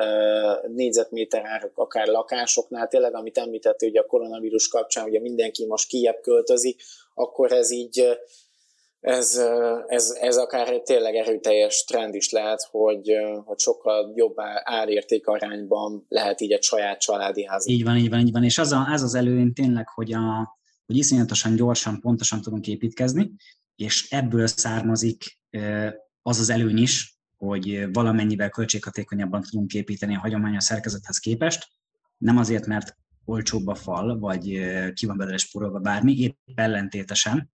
négyzetméter 0.67 1.45
árak, 1.45 1.77
akár 1.77 2.07
lakásoknál, 2.07 2.87
tényleg, 2.87 3.15
amit 3.15 3.37
említett, 3.37 3.79
hogy 3.79 3.97
a 3.97 4.05
koronavírus 4.05 4.67
kapcsán, 4.67 5.05
ugye 5.07 5.19
mindenki 5.19 5.65
most 5.65 5.87
kiebb 5.87 6.19
költözik, 6.21 6.81
akkor 7.13 7.51
ez 7.51 7.71
így 7.71 8.19
ez, 9.01 9.41
ez, 9.87 10.17
ez 10.19 10.37
akár 10.37 10.81
tényleg 10.81 11.15
erőteljes 11.15 11.83
trend 11.83 12.15
is 12.15 12.29
lehet, 12.31 12.67
hogy, 12.71 13.11
hogy 13.45 13.59
sokkal 13.59 14.11
jobb 14.15 14.33
árérték 14.63 15.27
arányban 15.27 16.05
lehet 16.07 16.41
így 16.41 16.51
egy 16.51 16.63
saját 16.63 16.99
családi 16.99 17.45
ház. 17.45 17.67
Így 17.67 17.83
van, 17.83 17.97
így 17.97 18.09
van, 18.09 18.19
így 18.19 18.31
van. 18.31 18.43
És 18.43 18.57
az, 18.57 18.71
a, 18.71 18.87
az 18.91 19.01
az 19.01 19.15
előny 19.15 19.53
tényleg, 19.53 19.87
hogy, 19.87 20.13
a, 20.13 20.57
hogy 20.85 20.97
iszonyatosan 20.97 21.55
gyorsan, 21.55 21.99
pontosan 21.99 22.41
tudunk 22.41 22.67
építkezni, 22.67 23.31
és 23.75 24.11
ebből 24.11 24.47
származik 24.47 25.23
az 26.21 26.39
az 26.39 26.49
előny 26.49 26.77
is, 26.77 27.19
hogy 27.37 27.91
valamennyivel 27.93 28.49
költséghatékonyabban 28.49 29.41
tudunk 29.41 29.73
építeni 29.73 30.15
a 30.15 30.19
hagyományos 30.19 30.63
szerkezethez 30.63 31.17
képest, 31.17 31.67
nem 32.17 32.37
azért, 32.37 32.65
mert 32.65 32.97
olcsóbb 33.25 33.67
a 33.67 33.75
fal, 33.75 34.19
vagy 34.19 34.43
ki 34.93 35.05
van 35.05 35.17
belőle 35.17 35.37
spórolva 35.37 35.79
bármi, 35.79 36.17
épp 36.17 36.37
ellentétesen, 36.55 37.51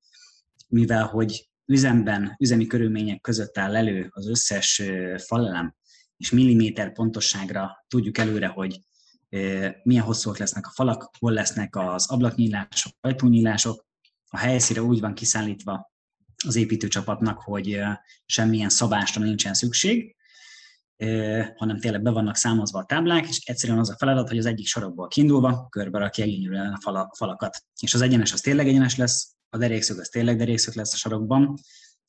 mivel 0.67 1.05
hogy 1.05 1.49
üzemben, 1.65 2.35
üzemi 2.39 2.65
körülmények 2.65 3.21
között 3.21 3.57
áll 3.57 3.75
elő 3.75 4.07
az 4.09 4.27
összes 4.27 4.81
falelem, 5.17 5.75
és 6.17 6.31
milliméter 6.31 6.93
pontosságra 6.93 7.85
tudjuk 7.87 8.17
előre, 8.17 8.47
hogy 8.47 8.79
milyen 9.83 10.03
hosszúak 10.03 10.37
lesznek 10.37 10.67
a 10.67 10.71
falak, 10.73 11.09
hol 11.19 11.31
lesznek 11.31 11.75
az 11.75 12.09
ablaknyílások, 12.09 12.93
ajtónyílások, 13.01 13.85
a 14.29 14.37
helyszíre 14.37 14.81
úgy 14.81 14.99
van 14.99 15.13
kiszállítva 15.13 15.91
az 16.45 16.55
építőcsapatnak, 16.55 17.41
hogy 17.41 17.79
semmilyen 18.25 18.69
szabásra 18.69 19.23
nincsen 19.23 19.53
szükség, 19.53 20.15
hanem 21.55 21.79
tényleg 21.79 22.01
be 22.01 22.11
vannak 22.11 22.35
számozva 22.35 22.79
a 22.79 22.85
táblák, 22.85 23.27
és 23.27 23.39
egyszerűen 23.45 23.79
az 23.79 23.89
a 23.89 23.95
feladat, 23.97 24.27
hogy 24.27 24.37
az 24.37 24.45
egyik 24.45 24.67
sorokból 24.67 25.07
kiindulva 25.07 25.67
körbe 25.69 25.99
rakja 25.99 26.25
igénylően 26.25 26.73
a 26.73 27.09
falakat. 27.17 27.63
És 27.81 27.93
az 27.93 28.01
egyenes 28.01 28.33
az 28.33 28.41
tényleg 28.41 28.67
egyenes 28.67 28.95
lesz, 28.95 29.35
a 29.49 29.57
derékszög 29.57 29.99
az 29.99 30.09
tényleg 30.09 30.37
derékszög 30.37 30.75
lesz 30.75 30.93
a 30.93 30.97
sarokban, 30.97 31.59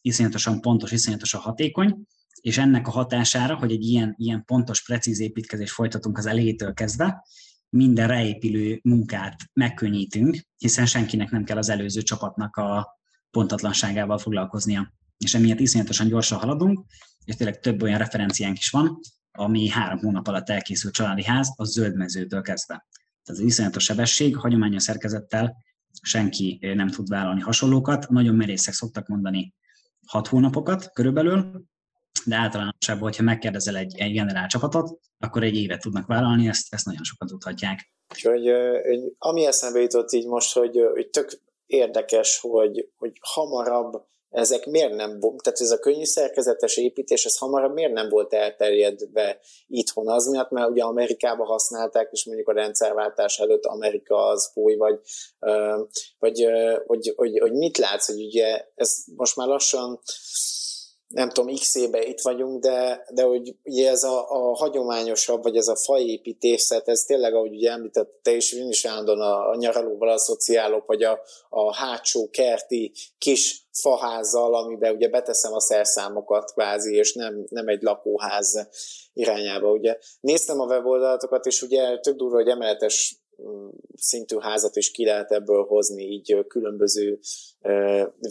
iszonyatosan 0.01 0.61
pontos, 0.61 0.93
iszonyatosan 0.93 1.41
hatékony, 1.41 1.97
és 2.41 2.59
ennek 2.59 2.87
a 2.87 2.91
hatására, 2.91 3.57
hogy 3.57 3.73
egy 3.73 3.83
ilyen, 3.83 4.15
ilyen 4.19 4.45
pontos, 4.45 4.85
precíz 4.85 5.21
építkezést 5.21 5.73
folytatunk 5.73 6.19
az 6.19 6.27
elejétől 6.27 6.73
kezdve, 6.73 7.25
minden 7.71 8.09
reépülő 8.09 8.81
munkát 8.83 9.37
megkönnyítünk, 9.53 10.39
hiszen 10.57 10.87
senkinek 10.87 11.31
nem 11.31 11.45
kell 11.45 11.57
az 11.57 11.69
előző 11.69 12.03
csapatnak 12.03 12.57
a 12.57 12.98
pontatlanságával 13.31 14.19
foglalkoznia. 14.19 14.93
És 15.19 15.35
emiatt 15.35 15.61
iszonyatosan 15.61 16.09
gyorsan 16.09 16.39
haladunk, 16.39 16.85
és 17.25 17.37
tényleg 17.37 17.61
több 17.61 17.83
olyan 17.83 17.99
referenciánk 17.99 18.59
is 18.59 18.71
van, 18.71 19.01
ami 19.33 19.69
három 19.69 19.99
hónap 19.99 20.27
alatt 20.27 20.49
elkészült 20.49 20.95
családi 20.95 21.25
ház, 21.25 21.53
a 21.57 21.65
zöldmezőtől 21.65 22.43
kezdve. 22.43 22.87
Tehát 23.23 23.41
az 23.43 23.47
iszonyatos 23.47 23.85
sebesség 23.85 24.37
hagyományos 24.37 24.83
szerkezettel 24.83 25.57
senki 26.03 26.59
nem 26.61 26.89
tud 26.89 27.09
vállalni 27.09 27.41
hasonlókat. 27.41 28.09
Nagyon 28.09 28.35
merészek 28.35 28.75
szoktak 28.75 29.07
mondani 29.07 29.55
hat 30.07 30.27
hónapokat 30.27 30.93
körülbelül, 30.93 31.63
de 32.25 32.37
általánosságban, 32.37 33.09
hogyha 33.09 33.23
megkérdezel 33.23 33.77
egy, 33.77 33.99
egy 33.99 34.13
generál 34.13 34.47
csapatot, 34.47 35.01
akkor 35.19 35.43
egy 35.43 35.57
évet 35.57 35.81
tudnak 35.81 36.07
vállalni, 36.07 36.49
ezt, 36.49 36.75
ezt 36.75 36.87
nagyon 36.87 37.05
sokan 37.05 37.29
tudhatják. 37.29 37.93
Úgyhogy 38.11 38.49
ami 39.19 39.47
eszembe 39.47 39.81
jutott 39.81 40.13
így 40.13 40.27
most, 40.27 40.53
hogy, 40.53 40.79
hogy 40.93 41.09
tök 41.09 41.41
érdekes, 41.69 42.39
hogy, 42.41 42.89
hogy 42.97 43.13
hamarabb 43.21 44.07
ezek 44.31 44.67
miért 44.67 44.95
nem, 44.95 45.21
tehát 45.21 45.61
ez 45.61 45.71
a 45.71 45.79
könnyű 45.79 46.05
szerkezetes 46.05 46.77
építés, 46.77 47.25
ez 47.25 47.39
hamarabb 47.39 47.73
miért 47.73 47.93
nem 47.93 48.09
volt 48.09 48.35
elterjedve 48.35 49.41
itthon? 49.67 50.09
Az 50.09 50.27
miatt, 50.27 50.51
mert 50.51 50.71
ugye 50.71 50.83
Amerikában 50.83 51.47
használták, 51.47 52.09
és 52.13 52.25
mondjuk 52.25 52.49
a 52.49 52.53
rendszerváltás 52.53 53.39
előtt 53.39 53.65
Amerika 53.65 54.27
az 54.27 54.51
fúj, 54.53 54.77
vagy, 54.77 55.01
vagy 56.19 56.47
hogy, 56.87 57.13
hogy, 57.17 57.39
hogy 57.39 57.53
mit 57.53 57.79
látsz, 57.79 58.07
hogy 58.07 58.25
ugye 58.25 58.67
ez 58.75 59.05
most 59.17 59.37
már 59.37 59.47
lassan 59.47 60.01
nem 61.09 61.31
tudom, 61.31 61.55
x 61.55 61.75
éve 61.75 62.03
itt 62.07 62.21
vagyunk, 62.21 62.63
de, 62.63 63.05
de 63.11 63.23
hogy 63.23 63.55
ugye 63.65 63.91
ez 63.91 64.03
a, 64.03 64.31
a 64.31 64.55
hagyományosabb, 64.55 65.43
vagy 65.43 65.57
ez 65.57 65.69
a 65.69 65.77
fajépítészet, 65.77 66.89
ez 66.89 67.03
tényleg, 67.03 67.35
ahogy 67.35 67.55
ugye 67.55 67.71
említette 67.71 68.31
is, 68.31 68.53
én 68.53 68.69
is 68.69 68.85
állandóan 68.85 69.21
a, 69.21 69.51
a 69.51 69.57
nyaralóval 69.57 70.09
asszociálok, 70.09 70.87
vagy 70.87 71.03
a, 71.03 71.21
a 71.49 71.75
hátsó 71.75 72.31
kerti 72.31 72.93
kis 73.19 73.67
faházzal, 73.73 74.55
amiben 74.55 74.95
ugye 74.95 75.09
beteszem 75.09 75.53
a 75.53 75.61
szerszámokat 75.61 76.53
kvázi, 76.53 76.95
és 76.95 77.13
nem, 77.13 77.45
nem 77.49 77.69
egy 77.69 77.83
lakóház 77.83 78.69
irányába. 79.13 79.71
Ugye 79.71 79.99
néztem 80.21 80.61
a 80.61 80.67
weboldalatokat, 80.67 81.47
és 81.47 81.63
ugye 81.63 81.99
tök 81.99 82.17
durva, 82.17 82.37
hogy 82.37 82.49
emeletes 82.49 83.17
szintű 83.97 84.37
házat 84.39 84.77
is 84.77 84.91
ki 84.91 85.05
lehet 85.05 85.33
ebből 85.33 85.65
hozni 85.65 86.03
így 86.03 86.45
különböző 86.49 87.19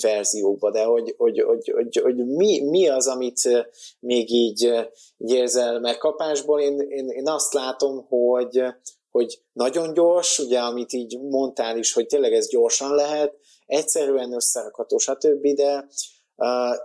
verziókba, 0.02 0.72
de 0.72 0.84
hogy, 0.84 1.14
hogy, 1.18 1.40
hogy, 1.40 1.72
hogy, 1.76 1.98
hogy 1.98 2.16
mi, 2.16 2.62
mi 2.62 2.88
az, 2.88 3.08
amit 3.08 3.68
még 4.00 4.32
így, 4.32 4.72
érzel 5.18 5.80
megkapásból, 5.80 6.62
én, 6.62 6.80
én, 6.80 7.10
én 7.10 7.28
azt 7.28 7.54
látom, 7.54 8.06
hogy, 8.08 8.64
hogy 9.10 9.42
nagyon 9.54 9.94
gyors, 9.94 10.40
ugye, 10.40 10.60
amit 10.60 10.94
így 10.94 11.20
mondtál 11.22 11.78
is, 11.78 11.94
hogy 11.94 12.06
tényleg 12.06 12.34
ez 12.34 12.50
gyorsan 12.50 12.96
lehet, 12.96 13.38
egyszerűen 13.66 14.34
összerakható, 14.34 14.98
stb., 14.98 15.48
de, 15.48 15.88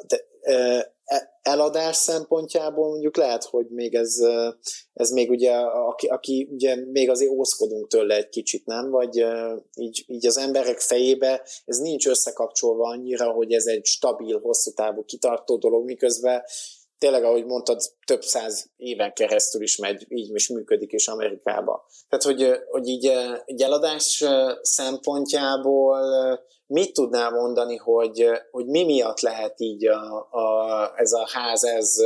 de 0.07 0.31
eladás 1.43 1.97
szempontjából 1.97 2.89
mondjuk 2.89 3.17
lehet, 3.17 3.45
hogy 3.45 3.67
még 3.69 3.95
ez, 3.95 4.17
ez 4.93 5.11
még 5.11 5.31
ugye, 5.31 5.53
aki, 5.57 6.07
aki 6.07 6.49
ugye 6.51 6.77
még 6.77 7.11
azért 7.11 7.31
ószkodunk 7.31 7.89
tőle 7.89 8.17
egy 8.17 8.29
kicsit, 8.29 8.67
nem? 8.67 8.91
Vagy 8.91 9.25
így, 9.75 10.05
így 10.07 10.27
az 10.27 10.37
emberek 10.39 10.81
fejébe 10.81 11.43
ez 11.65 11.79
nincs 11.79 12.07
összekapcsolva 12.07 12.89
annyira, 12.89 13.31
hogy 13.31 13.53
ez 13.53 13.67
egy 13.67 13.85
stabil, 13.85 14.41
hosszú 14.41 14.71
távú, 14.71 15.05
kitartó 15.05 15.57
dolog, 15.57 15.85
miközben 15.85 16.43
tényleg, 16.99 17.25
ahogy 17.25 17.45
mondtad, 17.45 17.81
több 18.07 18.23
száz 18.23 18.71
éven 18.77 19.13
keresztül 19.13 19.63
is 19.63 19.77
megy, 19.77 20.07
így 20.09 20.35
is 20.35 20.49
működik 20.49 20.93
is 20.93 21.09
Amerikában. 21.09 21.81
Tehát, 22.09 22.25
hogy, 22.25 22.61
hogy 22.71 22.89
így 22.89 23.07
egy 23.45 23.63
eladás 23.63 24.25
szempontjából 24.63 25.99
mit 26.73 26.93
tudnál 26.93 27.31
mondani, 27.31 27.77
hogy, 27.77 28.27
hogy 28.51 28.67
mi 28.67 28.85
miatt 28.85 29.21
lehet 29.21 29.61
így 29.61 29.87
a, 29.87 30.29
a, 30.31 30.93
ez 30.97 31.13
a 31.13 31.29
ház, 31.33 31.65
ez, 31.65 31.97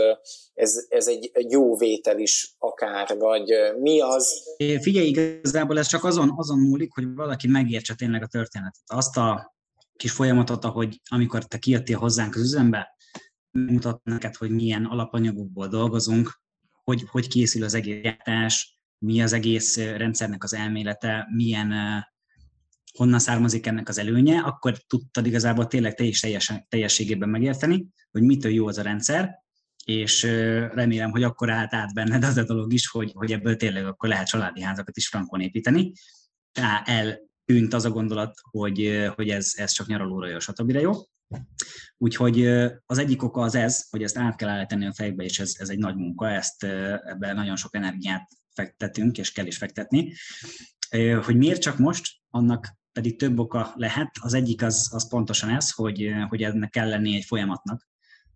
ez, 0.55 0.87
ez 0.89 1.09
egy, 1.09 1.31
egy 1.33 1.51
jó 1.51 1.77
vétel 1.77 2.19
is 2.19 2.55
akár, 2.59 3.17
vagy 3.19 3.53
mi 3.81 4.01
az? 4.01 4.43
Figyelj, 4.81 5.07
igazából 5.07 5.79
ez 5.79 5.87
csak 5.87 6.05
azon, 6.05 6.33
azon 6.37 6.59
múlik, 6.59 6.93
hogy 6.93 7.15
valaki 7.15 7.49
megértse 7.49 7.95
tényleg 7.95 8.23
a 8.23 8.27
történetet. 8.27 8.83
Azt 8.87 9.17
a 9.17 9.55
kis 9.97 10.11
folyamatot, 10.11 10.65
ahogy 10.65 11.01
amikor 11.11 11.45
te 11.45 11.59
kijöttél 11.59 11.99
hozzánk 11.99 12.35
az 12.35 12.41
üzembe, 12.41 12.97
mutat 13.51 14.01
neked, 14.05 14.37
hogy 14.37 14.51
milyen 14.51 14.85
alapanyagokból 14.85 15.69
dolgozunk, 15.69 16.41
hogy, 16.85 17.05
hogy 17.11 17.29
készül 17.29 17.65
az 17.65 17.75
egész 17.75 18.03
gyártás, 18.03 18.79
mi 18.99 19.23
az 19.23 19.33
egész 19.33 19.77
rendszernek 19.77 20.45
az 20.45 20.55
elmélete, 20.55 21.29
milyen, 21.35 21.73
honnan 22.97 23.19
származik 23.19 23.67
ennek 23.67 23.89
az 23.89 23.99
előnye, 23.99 24.41
akkor 24.41 24.77
tudtad 24.87 25.27
igazából 25.27 25.67
tényleg 25.67 25.95
teljes, 25.95 26.21
teljes, 26.21 26.53
teljességében 26.69 27.29
megérteni, 27.29 27.87
hogy 28.11 28.23
mitől 28.23 28.53
jó 28.53 28.67
az 28.67 28.79
a 28.79 28.83
rendszer, 28.83 29.45
és 29.85 30.23
remélem, 30.73 31.11
hogy 31.11 31.23
akkor 31.23 31.51
állt 31.51 31.75
át 31.75 31.95
benned 31.95 32.25
az 32.25 32.37
a 32.37 32.45
dolog 32.45 32.73
is, 32.73 32.89
hogy, 32.89 33.13
hogy 33.15 33.33
ebből 33.33 33.57
tényleg 33.57 33.87
akkor 33.87 34.09
lehet 34.09 34.27
családi 34.27 34.63
házakat 34.63 34.97
is 34.97 35.09
frankon 35.09 35.41
építeni. 35.41 35.93
El 36.85 37.19
tűnt 37.45 37.75
az 37.75 37.85
a 37.85 37.91
gondolat, 37.91 38.35
hogy, 38.51 39.09
hogy 39.15 39.29
ez, 39.29 39.53
ez 39.57 39.71
csak 39.71 39.87
nyaralóra 39.87 40.29
jó, 40.29 40.39
stb. 40.39 40.71
jó. 40.71 40.93
Úgyhogy 41.97 42.47
az 42.87 42.99
egyik 42.99 43.23
oka 43.23 43.41
az 43.41 43.55
ez, 43.55 43.87
hogy 43.91 44.03
ezt 44.03 44.19
át 44.19 44.37
kell 44.37 44.49
állítani 44.49 44.87
a 44.87 44.95
fejbe, 44.95 45.25
és 45.25 45.39
ez, 45.39 45.55
ez 45.59 45.69
egy 45.69 45.79
nagy 45.79 45.97
munka, 45.97 46.31
ezt 46.31 46.65
ebben 46.65 47.35
nagyon 47.35 47.57
sok 47.57 47.75
energiát 47.75 48.29
fektetünk, 48.55 49.19
és 49.19 49.33
kell 49.33 49.47
is 49.47 49.57
fektetni. 49.57 50.13
Hogy 51.25 51.37
miért 51.37 51.61
csak 51.61 51.79
most, 51.79 52.17
annak 52.31 52.77
pedig 52.97 53.19
több 53.19 53.39
oka 53.39 53.73
lehet. 53.75 54.11
Az 54.21 54.35
egyik 54.35 54.63
az, 54.63 54.89
az 54.93 55.09
pontosan 55.09 55.51
ez, 55.51 55.71
hogy, 55.71 56.11
hogy 56.29 56.43
ennek 56.43 56.71
kell 56.71 56.89
lenni 56.89 57.17
egy 57.17 57.25
folyamatnak, 57.25 57.89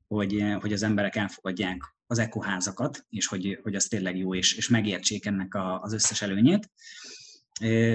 hogy, 0.06 0.44
hogy 0.60 0.72
az 0.72 0.82
emberek 0.82 1.16
elfogadják 1.16 1.94
az 2.06 2.18
ekoházakat, 2.18 3.06
és 3.08 3.26
hogy, 3.26 3.58
hogy 3.62 3.74
az 3.74 3.84
tényleg 3.84 4.16
jó, 4.16 4.34
és, 4.34 4.56
és 4.56 4.68
megértsék 4.68 5.26
ennek 5.26 5.54
a, 5.54 5.80
az 5.80 5.92
összes 5.92 6.22
előnyét. 6.22 6.70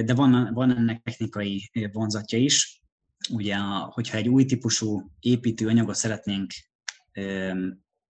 De 0.05 0.13
van, 0.13 0.53
van 0.53 0.77
ennek 0.77 1.01
technikai 1.01 1.69
vonzatja 1.91 2.37
is. 2.37 2.81
Ugye, 3.29 3.57
hogyha 3.89 4.17
egy 4.17 4.29
új 4.29 4.45
típusú 4.45 5.11
építőanyagot 5.19 5.95
szeretnénk 5.95 6.51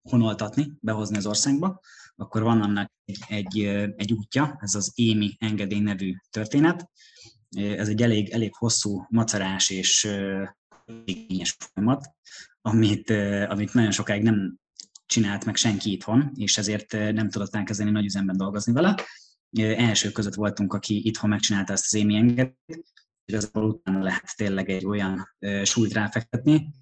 honoltatni, 0.02 0.72
behozni 0.80 1.18
az 1.18 1.26
országba, 1.26 1.80
akkor 2.16 2.42
van 2.42 2.62
annak 2.62 2.92
egy, 3.06 3.20
egy, 3.28 3.60
egy 3.96 4.14
útja, 4.14 4.58
ez 4.62 4.76
az 4.76 4.92
émi 4.94 5.36
engedély 5.40 5.80
nevű 5.80 6.14
történet. 6.30 6.90
Ez 7.56 7.88
egy 7.88 8.02
elég, 8.02 8.30
elég 8.30 8.54
hosszú, 8.54 9.06
macerás 9.10 9.70
és 9.70 10.08
igényes 11.06 11.58
folyamat, 11.60 12.06
amit, 12.62 13.10
amit 13.50 13.74
nagyon 13.74 13.92
sokáig 13.92 14.24
nem 14.24 14.58
csinált 15.06 15.46
meg 15.46 15.56
senki 15.56 15.92
itthon, 15.92 16.32
és 16.36 16.58
ezért 16.58 16.92
nem 16.92 17.30
tudott 17.30 17.56
elkezdeni 17.56 17.92
nagy 17.92 18.06
üzemben 18.06 18.38
dolgozni 18.38 18.74
vele. 18.74 18.96
Első 19.78 20.12
között 20.12 20.34
voltunk, 20.34 20.74
aki 20.74 21.08
itthon 21.08 21.30
megcsinálta 21.30 21.74
ezt 21.74 21.86
az 21.86 21.94
émi 21.94 22.16
engedélyt, 22.16 22.94
és 23.26 23.34
ezzel 23.34 23.64
utána 23.64 24.04
lehet 24.04 24.34
tényleg 24.36 24.70
egy 24.70 24.86
olyan 24.86 25.36
súlyt 25.64 25.94
ráfektetni, 25.94 26.74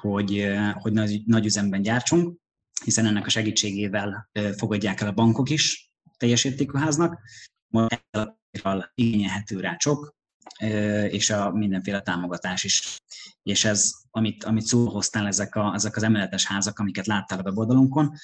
hogy, 0.00 0.48
hogy 0.72 0.92
nagy, 0.92 1.22
nagy 1.26 1.44
üzemben 1.44 1.82
gyártsunk, 1.82 2.38
hiszen 2.84 3.06
ennek 3.06 3.26
a 3.26 3.30
segítségével 3.30 4.30
fogadják 4.56 5.00
el 5.00 5.08
a 5.08 5.12
bankok 5.12 5.50
is 5.50 5.92
teljes 6.16 6.44
értékű 6.44 6.78
háznak, 6.78 7.18
majd 7.66 8.02
igényelhető 8.94 9.60
rá 9.60 9.76
csok, 9.76 10.16
és 11.08 11.30
a 11.30 11.50
mindenféle 11.50 12.00
támogatás 12.00 12.64
is. 12.64 13.00
És 13.42 13.64
ez, 13.64 13.92
amit, 14.10 14.44
amit 14.44 14.66
szóhoztál, 14.66 14.94
hoztál, 14.94 15.26
ezek, 15.26 15.54
a, 15.54 15.74
ezek 15.74 15.96
az 15.96 16.02
emeletes 16.02 16.44
házak, 16.44 16.78
amiket 16.78 17.06
láttál 17.06 17.38
a 17.38 17.42
weboldalunkon, 17.42 18.14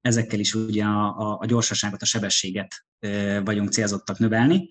ezekkel 0.00 0.38
is 0.38 0.54
ugye 0.54 0.84
a, 0.84 1.18
a, 1.18 1.38
a 1.40 1.46
gyorsaságot, 1.46 2.02
a 2.02 2.06
sebességet 2.06 2.84
vagyunk 3.44 3.72
célzottak 3.72 4.18
növelni, 4.18 4.68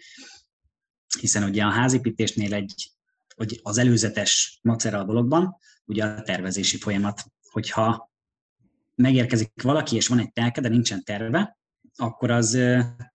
hiszen 1.19 1.43
ugye 1.43 1.63
a 1.63 1.69
házépítésnél 1.69 2.53
egy, 2.53 2.91
hogy 3.35 3.59
az 3.63 3.77
előzetes 3.77 4.59
macera 4.61 4.99
a 4.99 5.03
dologban, 5.03 5.55
ugye 5.85 6.05
a 6.05 6.21
tervezési 6.21 6.77
folyamat, 6.77 7.23
hogyha 7.49 8.11
megérkezik 8.95 9.61
valaki, 9.61 9.95
és 9.95 10.07
van 10.07 10.19
egy 10.19 10.33
telke, 10.33 10.61
de 10.61 10.69
nincsen 10.69 11.03
terve, 11.03 11.57
akkor 11.95 12.31
az 12.31 12.57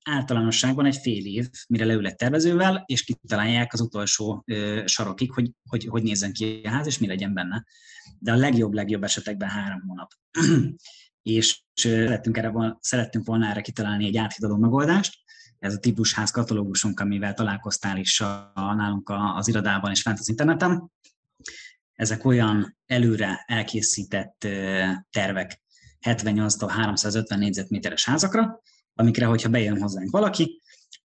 általánosságban 0.04 0.86
egy 0.86 0.96
fél 0.96 1.26
év, 1.26 1.48
mire 1.68 1.84
leül 1.84 2.10
tervezővel, 2.10 2.82
és 2.86 3.02
kitalálják 3.02 3.72
az 3.72 3.80
utolsó 3.80 4.44
sarokig, 4.84 5.32
hogy, 5.32 5.50
hogy 5.68 5.86
hogy 5.86 6.02
nézzen 6.02 6.32
ki 6.32 6.60
a 6.64 6.68
ház, 6.68 6.86
és 6.86 6.98
mi 6.98 7.06
legyen 7.06 7.34
benne. 7.34 7.64
De 8.18 8.32
a 8.32 8.36
legjobb, 8.36 8.72
legjobb 8.72 9.02
esetekben 9.02 9.48
három 9.48 9.80
hónap. 9.86 10.10
és 11.22 11.62
szerettünk, 11.74 12.36
erre, 12.36 12.76
szerettünk 12.80 13.26
volna 13.26 13.48
erre 13.48 13.60
kitalálni 13.60 14.06
egy 14.06 14.16
áthidaló 14.16 14.56
megoldást, 14.56 15.24
ez 15.58 15.74
a 15.74 15.78
típusház 15.78 16.30
katalógusunk, 16.30 17.00
amivel 17.00 17.34
találkoztál 17.34 17.98
is 17.98 18.20
a, 18.20 18.52
nálunk 18.54 19.12
az 19.34 19.48
irodában 19.48 19.90
és 19.90 20.02
fent 20.02 20.18
az 20.18 20.28
interneten. 20.28 20.90
Ezek 21.94 22.24
olyan 22.24 22.76
előre 22.86 23.44
elkészített 23.46 24.46
tervek, 25.10 25.62
78 26.06 26.70
350 26.70 27.38
négyzetméteres 27.38 28.04
házakra, 28.04 28.60
amikre, 28.94 29.26
hogyha 29.26 29.48
bejön 29.48 29.80
hozzánk 29.80 30.10
valaki, 30.10 30.60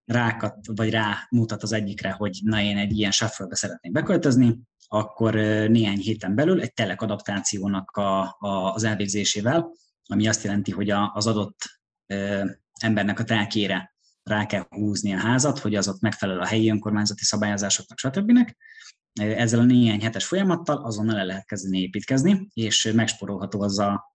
rákat, 0.06 0.56
vagy 0.76 0.90
rá 0.90 1.28
mutat 1.30 1.64
az 1.64 1.72
egyikre, 1.72 2.12
hogy 2.12 2.40
na 2.44 2.62
én 2.62 2.78
egy 2.78 2.98
ilyen 2.98 3.12
shuffle 3.12 3.56
szeretnék 3.56 3.92
beköltözni, 3.92 4.60
akkor 4.88 5.34
néhány 5.70 5.98
héten 5.98 6.36
belül 6.36 6.62
egy 6.62 6.74
telek 6.74 7.02
adaptációnak 7.02 7.92
a, 7.92 8.22
a, 8.40 8.74
az 8.74 8.84
elvégzésével, 8.84 9.72
ami 10.06 10.28
azt 10.28 10.44
jelenti, 10.44 10.72
hogy 10.72 10.90
a, 10.90 11.12
az 11.14 11.28
adott 11.28 11.60
ö, 12.08 12.46
embernek 12.82 13.20
a 13.20 13.24
telkére 13.24 13.94
rá 14.24 14.46
kell 14.46 14.66
húzni 14.70 15.14
a 15.14 15.20
házat, 15.20 15.60
hogy 15.60 15.76
az 15.76 15.88
ott 15.88 16.02
megfelel 16.02 16.40
a 16.40 16.46
helyi 16.46 16.70
önkormányzati 16.70 17.24
szabályozásoknak, 17.24 17.98
stb. 17.98 18.32
Ezzel 19.14 19.60
a 19.60 19.64
néhány 19.64 20.02
hetes 20.02 20.26
folyamattal 20.26 20.78
azonnal 20.78 21.18
el 21.18 21.26
lehet 21.26 21.46
kezdeni 21.46 21.80
építkezni, 21.80 22.48
és 22.54 22.92
megsporolható 22.96 23.62
az 23.62 23.80
a 23.80 24.11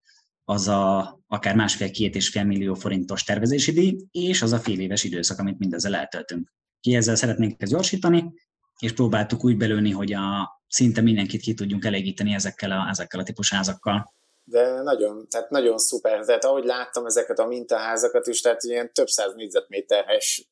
az 0.48 0.68
a 0.68 1.18
akár 1.26 1.54
másfél-két 1.54 2.14
és 2.14 2.28
fél 2.28 2.44
millió 2.44 2.74
forintos 2.74 3.22
tervezési 3.22 3.72
díj, 3.72 3.96
és 4.11 4.42
az 4.42 4.52
a 4.52 4.59
fél 4.59 4.80
éves 4.80 5.04
időszak, 5.04 5.38
amit 5.38 5.59
mindezzel 5.59 5.94
eltöltünk. 5.94 6.52
Ki 6.80 6.94
ezzel 6.94 7.14
szeretnénk 7.14 7.62
ezt 7.62 7.72
gyorsítani, 7.72 8.32
és 8.78 8.92
próbáltuk 8.92 9.44
úgy 9.44 9.56
belőni, 9.56 9.90
hogy 9.90 10.12
a, 10.12 10.61
szinte 10.68 11.00
mindenkit 11.00 11.40
ki 11.40 11.54
tudjunk 11.54 11.85
elégíteni 11.85 12.35
ezekkel 12.35 12.70
a, 12.70 12.87
ezekkel 12.88 13.20
a 13.20 13.22
típus 13.22 13.52
házakkal. 13.52 14.14
De 14.44 14.82
nagyon, 14.82 15.28
tehát 15.28 15.50
nagyon 15.50 15.78
szuper. 15.78 16.24
Tehát 16.24 16.44
ahogy 16.44 16.64
láttam 16.64 17.06
ezeket 17.06 17.38
a 17.38 17.46
mintaházakat 17.46 18.26
is, 18.26 18.40
tehát 18.40 18.62
ilyen 18.62 18.92
több 18.92 19.06
száz 19.06 19.35
négyzetméteres 19.35 20.48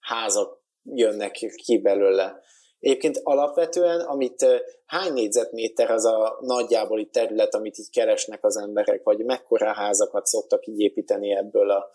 házak 0.00 0.62
jönnek 0.82 1.32
ki 1.32 1.78
belőle. 1.78 2.40
Egyébként 2.84 3.20
alapvetően, 3.22 4.00
amit 4.00 4.46
hány 4.86 5.12
négyzetméter 5.12 5.90
az 5.90 6.04
a 6.04 6.38
nagyjából 6.40 7.10
terület, 7.10 7.54
amit 7.54 7.78
így 7.78 7.90
keresnek 7.90 8.44
az 8.44 8.56
emberek, 8.56 9.02
vagy 9.02 9.24
mekkora 9.24 9.74
házakat 9.74 10.26
szoktak 10.26 10.66
így 10.66 10.80
építeni 10.80 11.34
ebből 11.36 11.70
a... 11.70 11.90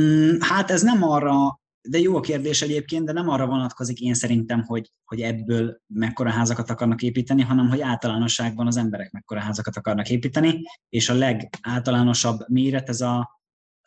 Mm, 0.00 0.36
hát 0.40 0.70
ez 0.70 0.82
nem 0.82 1.02
arra, 1.02 1.60
de 1.88 1.98
jó 1.98 2.16
a 2.16 2.20
kérdés 2.20 2.62
egyébként, 2.62 3.04
de 3.04 3.12
nem 3.12 3.28
arra 3.28 3.46
vonatkozik 3.46 4.00
én 4.00 4.14
szerintem, 4.14 4.62
hogy, 4.62 4.90
hogy 5.04 5.20
ebből 5.20 5.80
mekkora 5.86 6.30
házakat 6.30 6.70
akarnak 6.70 7.02
építeni, 7.02 7.42
hanem 7.42 7.68
hogy 7.68 7.80
általánosságban 7.80 8.66
az 8.66 8.76
emberek 8.76 9.10
mekkora 9.10 9.40
házakat 9.40 9.76
akarnak 9.76 10.10
építeni, 10.10 10.62
és 10.88 11.08
a 11.08 11.14
legáltalánosabb 11.14 12.38
méret 12.48 12.88
ez 12.88 13.00
a 13.00 13.40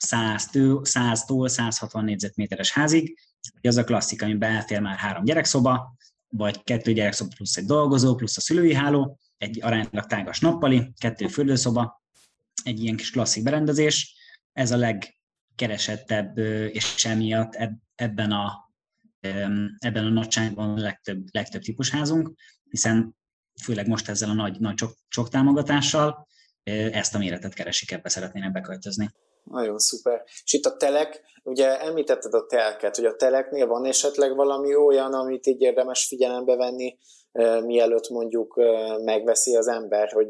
100-től 0.08 0.86
100 0.86 1.26
160 1.46 2.04
négyzetméteres 2.04 2.72
házig, 2.72 3.18
az 3.62 3.78
a 3.78 3.84
klasszik, 3.84 4.22
amiben 4.22 4.52
elfér 4.52 4.80
már 4.80 4.98
három 4.98 5.24
gyerekszoba, 5.24 5.96
vagy 6.36 6.64
kettő 6.64 6.94
gyerekszoba 6.94 7.32
plusz 7.36 7.58
egy 7.58 7.66
dolgozó, 7.66 8.16
plusz 8.16 8.38
a 8.38 8.42
szülői 8.42 8.74
háló, 8.74 9.20
egy 9.38 9.60
aránylag 9.62 10.06
tágas 10.06 10.40
nappali, 10.40 10.94
kettő 10.98 11.28
fürdőszoba, 11.28 12.02
egy 12.64 12.84
ilyen 12.84 12.96
kis 12.96 13.12
klasszik 13.12 13.44
berendezés. 13.44 14.16
Ez 14.54 14.72
a 14.72 14.78
legkeresettebb, 14.78 16.38
és 16.72 17.06
emiatt 17.06 17.58
ebben 17.96 18.32
a, 18.32 18.74
ebben 19.78 20.06
a 20.06 20.10
nagyságban 20.10 20.70
a 20.70 20.82
legtöbb, 20.82 21.26
legtöbb 21.32 21.62
típusházunk, 21.62 22.34
hiszen 22.70 23.16
főleg 23.64 23.88
most 23.88 24.10
ezzel 24.10 24.30
a 24.30 24.34
nagy, 24.34 24.60
nagy 24.60 24.76
csok, 24.76 24.98
csok 25.08 25.30
támogatással 25.30 26.28
ezt 26.92 27.16
a 27.16 27.18
méretet 27.18 27.54
keresik, 27.54 27.92
ebbe 27.92 28.10
szeretnének 28.10 28.52
beköltözni. 28.52 29.12
Nagyon 29.44 29.80
szuper. 29.80 30.24
És 30.44 30.54
itt 30.54 30.66
a 30.66 30.78
telek, 30.78 31.22
ugye 31.44 31.80
említetted 31.80 32.34
a 32.34 32.46
telket, 32.46 32.96
hogy 32.96 33.06
a 33.06 33.16
teleknél 33.16 33.68
van 33.68 33.86
esetleg 33.86 34.36
valami 34.36 34.76
olyan, 34.76 35.14
amit 35.14 35.48
így 35.48 35.62
érdemes 35.62 36.08
figyelembe 36.08 36.56
venni, 36.56 36.98
mielőtt 37.66 38.10
mondjuk 38.10 38.62
megveszi 39.04 39.56
az 39.56 39.68
ember, 39.68 40.12
hogy 40.12 40.30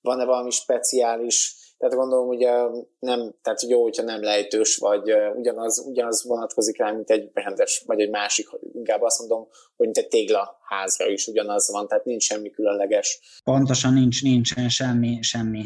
van-e 0.00 0.24
valami 0.24 0.50
speciális, 0.50 1.62
tehát 1.78 1.94
gondolom 1.94 2.28
ugye 2.28 2.52
nem, 2.98 3.34
tehát 3.42 3.62
jó, 3.62 3.82
hogyha 3.82 4.02
nem 4.02 4.22
lejtős, 4.22 4.76
vagy 4.76 5.12
ugyanaz, 5.34 5.86
ugyanaz 5.86 6.24
vonatkozik 6.24 6.78
rá, 6.78 6.90
mint 6.90 7.10
egy 7.10 7.30
rendes, 7.32 7.82
vagy 7.86 8.00
egy 8.00 8.10
másik, 8.10 8.48
inkább 8.72 9.02
azt 9.02 9.18
mondom, 9.18 9.48
hogy 9.76 9.86
mint 9.86 9.98
egy 9.98 10.08
téglaházra 10.08 11.06
is 11.06 11.26
ugyanaz 11.26 11.70
van, 11.70 11.88
tehát 11.88 12.04
nincs 12.04 12.22
semmi 12.22 12.50
különleges. 12.50 13.40
Pontosan 13.44 13.92
nincs, 13.92 14.22
nincsen 14.22 14.68
semmi, 14.68 15.18
semmi 15.22 15.64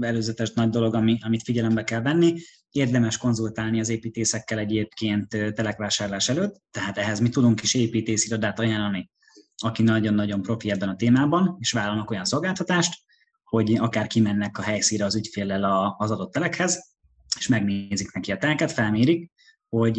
előzetes 0.00 0.52
nagy 0.52 0.68
dolog, 0.68 0.94
ami, 0.94 1.18
amit 1.20 1.42
figyelembe 1.42 1.84
kell 1.84 2.02
venni. 2.02 2.34
Érdemes 2.70 3.16
konzultálni 3.16 3.80
az 3.80 3.88
építészekkel 3.88 4.58
egyébként 4.58 5.28
telekvásárlás 5.28 6.28
előtt, 6.28 6.62
tehát 6.70 6.98
ehhez 6.98 7.20
mi 7.20 7.28
tudunk 7.28 7.62
is 7.62 7.74
építészirodát 7.74 8.58
ajánlani, 8.58 9.10
aki 9.56 9.82
nagyon-nagyon 9.82 10.42
profi 10.42 10.70
ebben 10.70 10.88
a 10.88 10.96
témában, 10.96 11.56
és 11.58 11.72
vállalnak 11.72 12.10
olyan 12.10 12.24
szolgáltatást, 12.24 12.94
hogy 13.44 13.76
akár 13.76 14.06
kimennek 14.06 14.58
a 14.58 14.62
helyszíre 14.62 15.04
az 15.04 15.16
ügyféllel 15.16 15.94
az 15.98 16.10
adott 16.10 16.32
telekhez, 16.32 16.96
és 17.38 17.48
megnézik 17.48 18.12
neki 18.12 18.32
a 18.32 18.36
telket, 18.36 18.72
felmérik, 18.72 19.30
hogy 19.68 19.98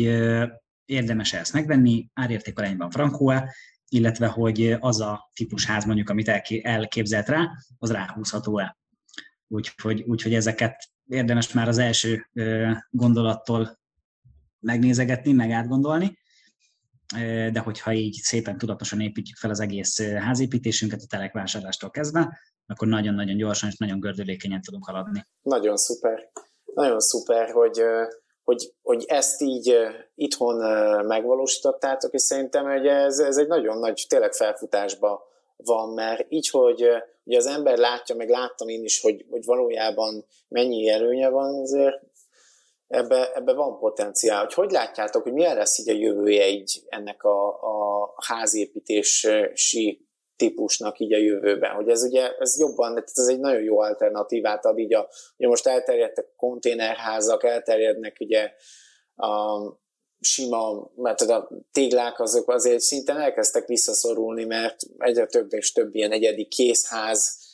érdemes 0.86 1.34
ezt 1.34 1.54
megvenni, 1.54 2.10
árérték 2.14 2.60
arányban 2.60 2.90
frankó 2.90 3.34
illetve 3.90 4.28
hogy 4.28 4.76
az 4.80 5.00
a 5.02 5.32
típus 5.34 5.66
ház 5.66 5.86
mondjuk, 5.86 6.10
amit 6.10 6.28
elképzelt 6.62 7.28
rá, 7.28 7.50
az 7.78 7.92
ráhúzható-e. 7.92 8.79
Úgyhogy, 9.52 10.02
úgyhogy 10.02 10.34
ezeket 10.34 10.76
érdemes 11.08 11.54
már 11.54 11.68
az 11.68 11.78
első 11.78 12.30
gondolattól 12.90 13.80
megnézegetni, 14.60 15.32
meg 15.32 15.52
átgondolni. 15.52 16.18
de 17.52 17.60
hogyha 17.60 17.94
így 17.94 18.14
szépen 18.14 18.58
tudatosan 18.58 19.02
építjük 19.02 19.38
fel 19.38 19.50
az 19.50 19.60
egész 19.60 20.02
házépítésünket 20.02 21.02
a 21.02 21.08
telekvásárlástól 21.10 21.90
kezdve, 21.90 22.40
akkor 22.66 22.88
nagyon-nagyon 22.88 23.38
gyorsan 23.38 23.70
és 23.70 23.78
nagyon 23.78 24.00
gördülékenyen 24.00 24.62
tudunk 24.62 24.86
haladni. 24.86 25.26
Nagyon 25.42 25.78
szuper. 25.78 26.32
Nagyon 26.74 27.00
szuper, 27.00 27.52
hogy, 27.52 27.82
hogy, 28.44 28.74
hogy 28.82 29.04
ezt 29.08 29.42
így 29.42 29.74
itthon 30.16 30.56
megvalósítottátok, 31.06 32.14
és 32.14 32.22
szerintem 32.22 32.66
hogy 32.66 32.86
ez, 32.86 33.20
ez 33.20 33.38
egy 33.38 33.48
nagyon 33.48 33.78
nagy, 33.78 34.06
tényleg 34.10 34.34
felfutásba 34.34 35.29
van, 35.64 35.90
mert 35.90 36.26
így, 36.30 36.50
hogy 36.50 36.86
ugye 37.24 37.38
az 37.38 37.46
ember 37.46 37.78
látja, 37.78 38.16
meg 38.16 38.30
láttam 38.30 38.68
én 38.68 38.84
is, 38.84 39.02
hogy, 39.02 39.26
hogy 39.30 39.46
valójában 39.46 40.26
mennyi 40.48 40.90
előnye 40.90 41.30
van, 41.30 41.60
azért 41.60 42.02
ebbe, 42.88 43.34
ebbe 43.34 43.54
van 43.54 43.80
potenciál. 43.80 44.44
Hogy 44.44 44.54
hogy 44.54 44.72
látjátok, 44.72 45.24
hogy 45.24 45.34
milyen 45.34 45.56
lesz 45.56 45.80
így 45.80 45.90
a 45.90 45.94
jövője 45.94 46.48
így 46.48 46.84
ennek 46.88 47.24
a, 47.24 47.48
a 47.48 48.14
házépítési 48.26 50.08
típusnak 50.36 51.00
így 51.00 51.14
a 51.14 51.18
jövőben, 51.18 51.72
hogy 51.72 51.90
ez 51.90 52.04
ugye 52.04 52.32
ez 52.40 52.60
jobban, 52.60 53.04
ez 53.16 53.28
egy 53.28 53.40
nagyon 53.40 53.62
jó 53.62 53.80
alternatívát 53.80 54.66
ad 54.66 54.78
így 54.78 54.94
a, 54.94 55.10
ugye 55.38 55.48
most 55.48 55.68
elterjedtek 55.68 56.26
a 56.26 56.36
konténerházak, 56.36 57.44
elterjednek 57.44 58.18
ugye 58.20 58.52
a 59.16 59.60
sima, 60.20 60.92
mert 60.96 61.22
a 61.22 61.50
téglák 61.72 62.20
azok 62.20 62.50
azért 62.50 62.80
szinten 62.80 63.18
elkezdtek 63.18 63.68
visszaszorulni, 63.68 64.46
mert 64.46 64.76
egyre 64.98 65.26
több 65.26 65.54
és 65.54 65.72
több 65.72 65.96
ilyen 65.96 66.12
egyedi 66.12 66.46
készház 66.46 67.48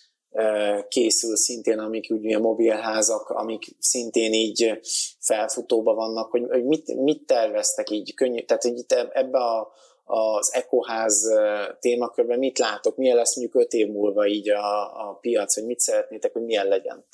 készül 0.88 1.36
szintén, 1.36 1.80
amik 1.80 2.12
úgy 2.12 2.23
ilyen 2.23 2.41
mobilházak, 2.41 3.30
amik 3.30 3.75
szintén 3.80 4.34
így 4.34 4.80
felfutóba 5.19 5.93
vannak, 5.93 6.32
hogy, 6.32 6.43
hogy 6.49 6.65
mit, 6.65 6.95
mit 6.95 7.25
terveztek 7.25 7.89
így 7.89 8.13
könnyű, 8.13 8.41
tehát 8.41 8.63
hogy 8.63 8.78
itt 8.78 8.91
ebbe 8.91 9.38
a, 9.38 9.71
az 10.04 10.54
ekoház 10.54 11.28
témakörben 11.80 12.39
mit 12.39 12.58
látok, 12.58 12.97
milyen 12.97 13.15
lesz 13.15 13.36
mondjuk 13.36 13.63
öt 13.63 13.73
év 13.73 13.88
múlva 13.88 14.28
így 14.28 14.49
a, 14.49 15.10
a 15.10 15.13
piac, 15.13 15.54
hogy 15.54 15.65
mit 15.65 15.80
szeretnétek, 15.80 16.34
hogy 16.34 16.43
milyen 16.43 16.67
legyen? 16.67 17.06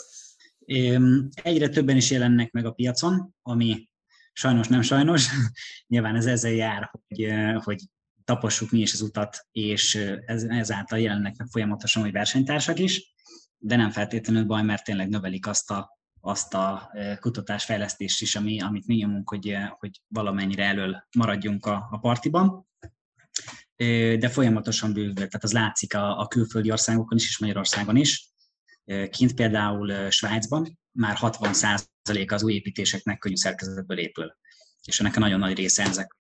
Egyre 1.44 1.70
többen 1.70 1.96
is 1.96 2.12
jelennek 2.12 2.52
meg 2.52 2.66
a 2.66 2.72
piacon, 2.72 3.36
ami 3.42 3.90
sajnos 4.34 4.68
nem 4.68 4.82
sajnos. 4.82 5.30
Nyilván 5.88 6.16
ez 6.16 6.26
ezzel 6.26 6.52
jár, 6.52 6.92
hogy, 6.92 7.34
hogy 7.64 7.80
tapossuk 8.24 8.72
mi 8.72 8.80
is 8.80 8.94
az 8.94 9.02
utat, 9.02 9.48
és 9.52 9.96
ez, 10.26 10.44
ezáltal 10.44 11.00
jelennek 11.00 11.36
meg 11.38 11.48
folyamatosan 11.48 12.04
hogy 12.04 12.12
versenytársak 12.12 12.80
is, 12.80 13.14
de 13.58 13.76
nem 13.76 13.90
feltétlenül 13.90 14.46
baj, 14.46 14.64
mert 14.64 14.84
tényleg 14.84 15.10
növelik 15.10 15.48
azt 15.48 15.72
a, 15.72 16.00
azt 16.22 16.54
a 16.54 16.92
kutatásfejlesztést 17.20 18.22
is, 18.22 18.36
ami, 18.36 18.62
amit 18.62 18.88
mi 18.88 18.96
nyomunk, 18.96 19.30
hogy, 19.30 19.58
hogy 19.80 20.02
valamennyire 20.08 20.66
elől 20.66 21.08
maradjunk 21.18 21.66
a, 21.66 21.88
a 21.92 21.98
partiban 21.98 22.70
de 24.20 24.30
folyamatosan 24.30 24.94
bővül, 24.94 25.14
tehát 25.14 25.44
az 25.44 25.52
látszik 25.54 25.96
a, 25.96 26.20
a 26.20 26.28
külföldi 26.28 26.72
országokon 26.72 27.18
is, 27.18 27.28
és 27.28 27.38
Magyarországon 27.38 27.96
is. 27.96 28.30
Kint 29.10 29.34
például 29.34 30.10
Svájcban 30.10 30.80
már 30.92 31.18
60% 31.20 31.84
az 32.28 32.44
új 32.44 32.54
építéseknek 32.54 33.18
könnyű 33.18 33.36
szerkezetből 33.36 34.00
épül. 34.00 34.38
És 34.84 35.00
ennek 35.00 35.16
a 35.16 35.20
nagyon 35.20 35.40
nagy 35.40 35.56
része 35.56 35.84
ezek 35.84 36.18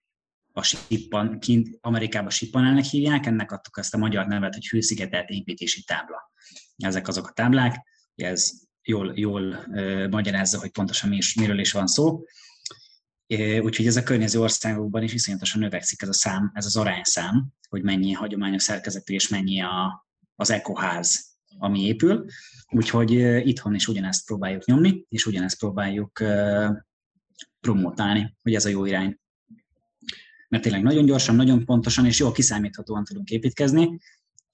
a 0.53 0.63
sippan, 0.63 1.39
kint 1.39 1.77
Amerikában 1.81 2.29
sippanelnek 2.29 2.83
hívják, 2.83 3.25
ennek 3.25 3.51
adtuk 3.51 3.77
azt 3.77 3.93
a 3.93 3.97
magyar 3.97 4.25
nevet, 4.27 4.53
hogy 4.53 4.67
hőszigetelt 4.67 5.29
építési 5.29 5.83
tábla. 5.83 6.31
Ezek 6.77 7.07
azok 7.07 7.27
a 7.27 7.31
táblák, 7.31 7.75
ez 8.15 8.51
jól, 8.81 9.11
jól 9.15 9.65
uh, 9.67 10.09
magyarázza, 10.09 10.59
hogy 10.59 10.71
pontosan 10.71 11.09
mi 11.09 11.15
is, 11.15 11.33
miről 11.33 11.59
is 11.59 11.71
van 11.71 11.87
szó. 11.87 12.23
Úgyhogy 13.61 13.87
ez 13.87 13.95
a 13.95 14.03
környező 14.03 14.39
országokban 14.39 15.03
is 15.03 15.11
viszonyatosan 15.11 15.61
növekszik 15.61 16.01
ez 16.01 16.07
a 16.07 16.13
szám, 16.13 16.51
ez 16.53 16.65
az 16.65 16.75
arányszám, 16.75 17.47
hogy 17.69 17.83
mennyi 17.83 18.11
hagyományos 18.11 18.63
szerkezetű 18.63 19.13
és 19.13 19.27
mennyi 19.27 19.61
a, 19.61 20.07
az 20.35 20.49
ekoház, 20.49 21.25
ami 21.57 21.81
épül. 21.85 22.25
Úgyhogy 22.71 23.11
itthon 23.47 23.75
is 23.75 23.87
ugyanezt 23.87 24.25
próbáljuk 24.25 24.65
nyomni, 24.65 25.05
és 25.09 25.25
ugyanezt 25.25 25.59
próbáljuk 25.59 26.23
promotálni, 27.59 28.37
hogy 28.41 28.53
ez 28.53 28.65
a 28.65 28.69
jó 28.69 28.85
irány. 28.85 29.19
Mert 30.49 30.63
tényleg 30.63 30.83
nagyon 30.83 31.05
gyorsan, 31.05 31.35
nagyon 31.35 31.65
pontosan 31.65 32.05
és 32.05 32.19
jól 32.19 32.31
kiszámíthatóan 32.31 33.03
tudunk 33.03 33.29
építkezni, 33.29 33.99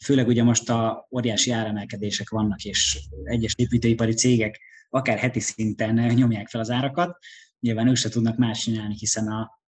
főleg 0.03 0.27
ugye 0.27 0.43
most 0.43 0.69
a 0.69 1.07
óriási 1.11 1.51
áremelkedések 1.51 2.29
vannak, 2.29 2.63
és 2.63 2.99
egyes 3.23 3.53
építőipari 3.57 4.13
cégek 4.13 4.59
akár 4.89 5.17
heti 5.17 5.39
szinten 5.39 5.93
nyomják 5.93 6.47
fel 6.47 6.61
az 6.61 6.69
árakat, 6.69 7.17
nyilván 7.59 7.87
ők 7.87 7.95
se 7.95 8.09
tudnak 8.09 8.37
más 8.37 8.59
csinálni, 8.59 8.95
hiszen 8.97 9.27
a, 9.27 9.61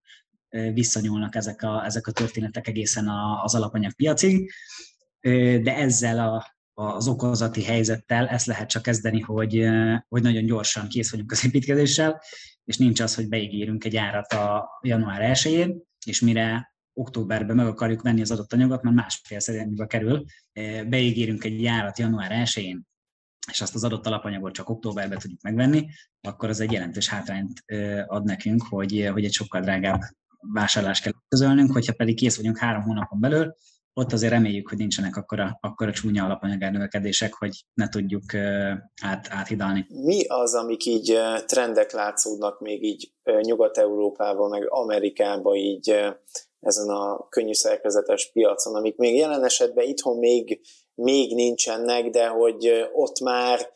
visszanyúlnak 0.74 1.36
ezek 1.36 1.62
a, 1.62 1.86
ezek 1.86 2.08
a 2.08 2.12
történetek 2.12 2.68
egészen 2.68 3.08
az 3.44 3.56
alapanyagpiacig, 3.56 4.52
de 5.62 5.76
ezzel 5.76 6.20
a, 6.20 6.59
az 6.80 7.08
okozati 7.08 7.64
helyzettel. 7.64 8.28
Ezt 8.28 8.46
lehet 8.46 8.70
csak 8.70 8.82
kezdeni, 8.82 9.20
hogy, 9.20 9.70
hogy 10.08 10.22
nagyon 10.22 10.46
gyorsan 10.46 10.88
kész 10.88 11.12
vagyunk 11.12 11.32
az 11.32 11.46
építkezéssel, 11.46 12.22
és 12.66 12.78
nincs 12.78 13.00
az, 13.00 13.16
hogy 13.16 13.28
beígérünk 13.28 13.84
egy 13.84 13.98
árat 13.98 14.34
a 14.34 14.70
január 14.82 15.22
1 15.22 15.74
és 16.06 16.22
mire 16.22 16.74
októberben 16.94 17.56
meg 17.56 17.68
akarjuk 17.68 18.02
venni 18.02 18.22
az 18.22 18.32
adott 18.32 18.54
anyagot, 18.54 18.82
mert 18.82 18.96
másfél 18.96 19.40
szerintbe 19.40 19.86
kerül, 19.86 20.26
beígérünk 20.88 21.44
egy 21.44 21.62
járat 21.62 22.00
január 22.00 22.32
1 22.32 22.78
és 23.52 23.62
azt 23.62 23.76
az 23.76 23.84
adott 23.84 24.06
alapanyagot 24.06 24.54
csak 24.54 24.70
októberben 24.70 25.18
tudjuk 25.20 25.42
megvenni, 25.42 25.88
akkor 26.22 26.50
az 26.50 26.60
egy 26.60 26.72
jelentős 26.72 27.08
hátrányt 27.08 27.64
ad 28.08 28.24
nekünk, 28.24 28.64
hogy, 28.70 29.10
hogy 29.12 29.26
egy 29.26 29.34
sokkal 29.34 29.62
drágább 29.62 30.02
vásárlást 30.54 31.04
kell 31.04 31.14
közölnünk, 31.28 31.72
hogyha 31.72 31.94
pedig 31.94 32.16
kész 32.16 32.38
vagyunk 32.38 32.58
három 32.58 32.82
hónapon 32.82 33.20
belül, 33.20 33.56
ott 33.94 34.14
azért 34.14 34.32
reméljük, 34.32 34.70
hogy 34.70 34.78
nincsenek 34.78 35.16
akkora, 35.16 35.58
akkora 35.62 35.92
csúnya 35.92 36.26
alapanyagárnövekedések, 36.26 37.34
hogy 37.34 37.66
ne 37.74 37.90
tudjuk 37.90 38.34
át, 39.02 39.28
áthidalni. 39.30 39.86
Mi 39.90 40.26
az, 40.28 40.56
amik 40.56 40.86
így 40.86 41.20
trendek 41.46 41.92
látszódnak 41.92 42.60
még 42.60 42.84
így 42.84 43.12
Nyugat-Európában, 43.42 44.50
meg 44.50 44.66
Amerikában 44.70 45.56
így 45.56 45.90
ezen 46.60 46.90
a 46.90 47.28
könnyű 47.30 47.54
szerkezetes 47.54 48.32
piacon, 48.32 48.76
amik 48.76 48.98
még 48.98 49.16
jelen 49.16 49.44
esetben 49.44 49.88
itthon 49.88 50.18
még 50.18 50.62
még 50.96 51.36
nincsenek, 51.36 52.10
de 52.10 52.28
hogy 52.28 52.90
ott 52.94 53.20
már 53.20 53.70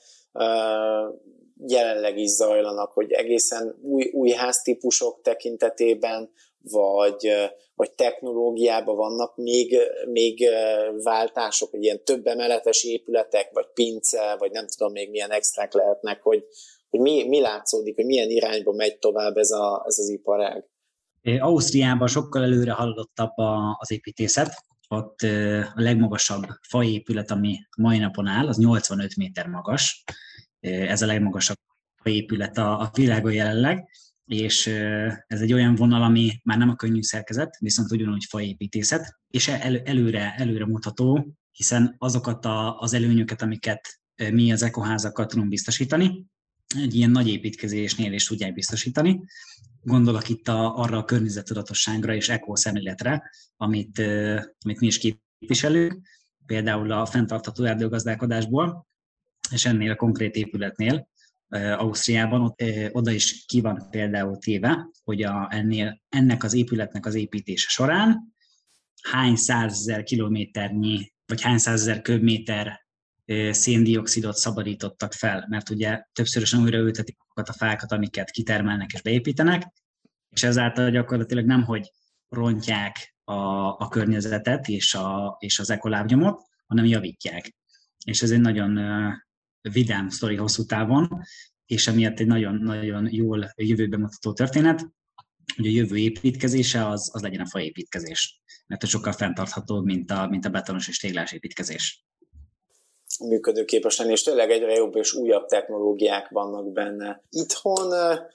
jelenleg 1.67 2.17
is 2.17 2.29
zajlanak, 2.29 2.91
hogy 2.91 3.11
egészen 3.11 3.75
új, 3.81 4.09
új 4.13 4.29
háztípusok 4.29 5.21
tekintetében, 5.21 6.31
vagy, 6.71 7.31
vagy 7.75 7.91
technológiában 7.91 8.95
vannak 8.95 9.35
még, 9.35 9.77
még 10.11 10.49
váltások, 11.03 11.69
hogy 11.69 11.83
ilyen 11.83 12.03
több 12.03 12.25
emeletes 12.25 12.83
épületek, 12.83 13.49
vagy 13.53 13.67
pince, 13.73 14.35
vagy 14.39 14.51
nem 14.51 14.67
tudom 14.67 14.91
még 14.91 15.09
milyen 15.09 15.31
extrák 15.31 15.73
lehetnek, 15.73 16.21
hogy, 16.21 16.43
hogy 16.89 16.99
mi, 16.99 17.27
mi 17.27 17.39
látszódik, 17.39 17.95
hogy 17.95 18.05
milyen 18.05 18.29
irányba 18.29 18.71
megy 18.71 18.97
tovább 18.97 19.37
ez, 19.37 19.51
a, 19.51 19.83
ez 19.87 19.99
az 19.99 20.09
iparág. 20.09 20.65
Ausztriában 21.39 22.07
sokkal 22.07 22.43
előre 22.43 22.71
haladottabb 22.71 23.33
az 23.77 23.91
építészet, 23.91 24.53
ott 24.87 25.19
a 25.75 25.81
legmagasabb 25.81 26.43
faépület, 26.69 27.31
ami 27.31 27.57
mai 27.77 27.97
napon 27.97 28.27
áll, 28.27 28.47
az 28.47 28.57
85 28.57 29.15
méter 29.15 29.47
magas. 29.47 30.03
Ez 30.59 31.01
a 31.01 31.05
legmagasabb 31.05 31.57
faépület 32.03 32.57
a, 32.57 32.79
a 32.79 32.89
világon 32.93 33.33
jelenleg, 33.33 33.89
és 34.25 34.67
ez 35.27 35.41
egy 35.41 35.53
olyan 35.53 35.75
vonal, 35.75 36.03
ami 36.03 36.39
már 36.43 36.57
nem 36.57 36.69
a 36.69 36.75
könnyű 36.75 37.01
szerkezet, 37.01 37.57
viszont 37.59 37.91
ugyanúgy 37.91 38.25
faépítészet, 38.29 39.19
és 39.27 39.47
el, 39.47 39.79
előre, 39.79 40.33
előre 40.37 40.65
mutató, 40.65 41.35
hiszen 41.51 41.95
azokat 41.97 42.45
a, 42.45 42.79
az 42.79 42.93
előnyöket, 42.93 43.41
amiket 43.41 43.99
mi 44.31 44.51
az 44.51 44.63
ekoházakkal 44.63 45.25
tudunk 45.25 45.49
biztosítani, 45.49 46.25
egy 46.75 46.95
ilyen 46.95 47.11
nagy 47.11 47.27
építkezésnél 47.27 48.13
is 48.13 48.27
tudják 48.27 48.53
biztosítani. 48.53 49.23
Gondolok 49.81 50.29
itt 50.29 50.47
a, 50.47 50.77
arra 50.77 50.97
a 50.97 51.05
környezettudatosságra 51.05 52.15
és 52.15 52.29
ekószemléletre, 52.29 53.31
amit, 53.57 53.99
amit 54.59 54.79
mi 54.79 54.85
is 54.85 54.97
képviselünk, 54.97 56.01
például 56.45 56.91
a 56.91 57.05
fenntartható 57.05 57.63
erdőgazdálkodásból, 57.63 58.87
és 59.51 59.65
ennél 59.65 59.91
a 59.91 59.95
konkrét 59.95 60.35
épületnél, 60.35 61.07
Ausztriában, 61.53 62.41
ott, 62.41 62.63
oda 62.91 63.11
is 63.11 63.45
ki 63.45 63.61
van 63.61 63.87
például 63.89 64.37
téve, 64.37 64.89
hogy 65.03 65.23
a, 65.23 65.47
ennél, 65.51 66.01
ennek 66.09 66.43
az 66.43 66.53
épületnek 66.53 67.05
az 67.05 67.15
építése 67.15 67.69
során 67.69 68.33
hány 69.01 69.35
százezer 69.35 70.03
kilométernyi, 70.03 71.13
vagy 71.25 71.41
hány 71.41 71.57
százezer 71.57 72.01
köbméter 72.01 72.81
széndiokszidot 73.49 74.35
szabadítottak 74.35 75.13
fel, 75.13 75.45
mert 75.49 75.69
ugye 75.69 76.03
többszörösen 76.13 76.61
újraültetik 76.61 77.17
azokat 77.19 77.49
a 77.49 77.57
fákat, 77.57 77.91
amiket 77.91 78.31
kitermelnek 78.31 78.93
és 78.93 79.01
beépítenek, 79.01 79.73
és 80.29 80.43
ezáltal 80.43 80.89
gyakorlatilag 80.89 81.45
nem, 81.45 81.63
hogy 81.63 81.91
rontják 82.29 83.15
a, 83.23 83.33
a 83.67 83.87
környezetet 83.89 84.67
és, 84.67 84.93
a, 84.93 85.35
és 85.39 85.59
az 85.59 85.69
ekolábnyomot, 85.69 86.41
hanem 86.67 86.85
javítják. 86.85 87.55
És 88.05 88.21
ez 88.21 88.31
egy 88.31 88.41
nagyon 88.41 88.79
vidám 89.71 90.09
sztori 90.09 90.35
hosszú 90.35 90.65
távon, 90.65 91.09
és 91.65 91.87
emiatt 91.87 92.19
egy 92.19 92.27
nagyon-nagyon 92.27 93.07
jól 93.11 93.53
jövőbe 93.55 93.97
mutató 93.97 94.33
történet. 94.33 94.85
hogy 95.55 95.67
a 95.67 95.69
jövő 95.69 95.97
építkezése 95.97 96.87
az, 96.87 97.09
az 97.13 97.21
legyen 97.21 97.41
a 97.41 97.49
faépítkezés, 97.49 98.41
mert 98.67 98.83
ez 98.83 98.89
sokkal 98.89 99.13
fenntarthatóbb, 99.13 99.85
mint 99.85 100.11
a, 100.11 100.27
mint 100.27 100.45
a 100.45 100.49
betonos 100.49 100.87
és 100.87 100.99
téglás 100.99 101.31
építkezés 101.31 102.05
működőképes 103.19 103.97
lenni, 103.97 104.11
és 104.11 104.23
tényleg 104.23 104.51
egyre 104.51 104.73
jobb 104.73 104.95
és 104.95 105.13
újabb 105.13 105.45
technológiák 105.45 106.29
vannak 106.29 106.71
benne. 106.71 107.23
Itthon 107.29 107.93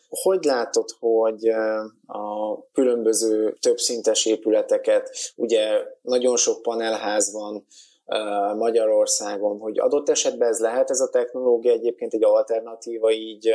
hogy 0.09 0.45
látod, 0.45 0.89
hogy 0.99 1.49
a 2.07 2.61
különböző 2.73 3.57
többszintes 3.61 4.27
épületeket, 4.27 5.11
ugye 5.37 5.83
nagyon 6.03 6.37
sok 6.37 6.63
panelház 6.63 7.33
van, 7.33 7.67
Magyarországon, 8.57 9.59
hogy 9.59 9.79
adott 9.79 10.09
esetben 10.09 10.49
ez 10.49 10.61
lehet 10.61 10.91
ez 10.91 11.01
a 11.01 11.11
technológia 11.11 11.73
egyébként 11.73 12.15
egy 12.15 12.25
alternatíva 12.25 13.13
így 13.13 13.49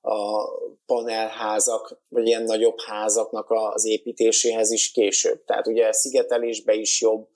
a 0.00 0.48
panelházak, 0.86 2.00
vagy 2.08 2.26
ilyen 2.26 2.42
nagyobb 2.42 2.80
házaknak 2.86 3.46
az 3.50 3.86
építéséhez 3.86 4.70
is 4.70 4.90
később. 4.90 5.44
Tehát 5.44 5.66
ugye 5.66 5.92
szigetelésbe 5.92 6.74
is 6.74 7.00
jobb, 7.00 7.28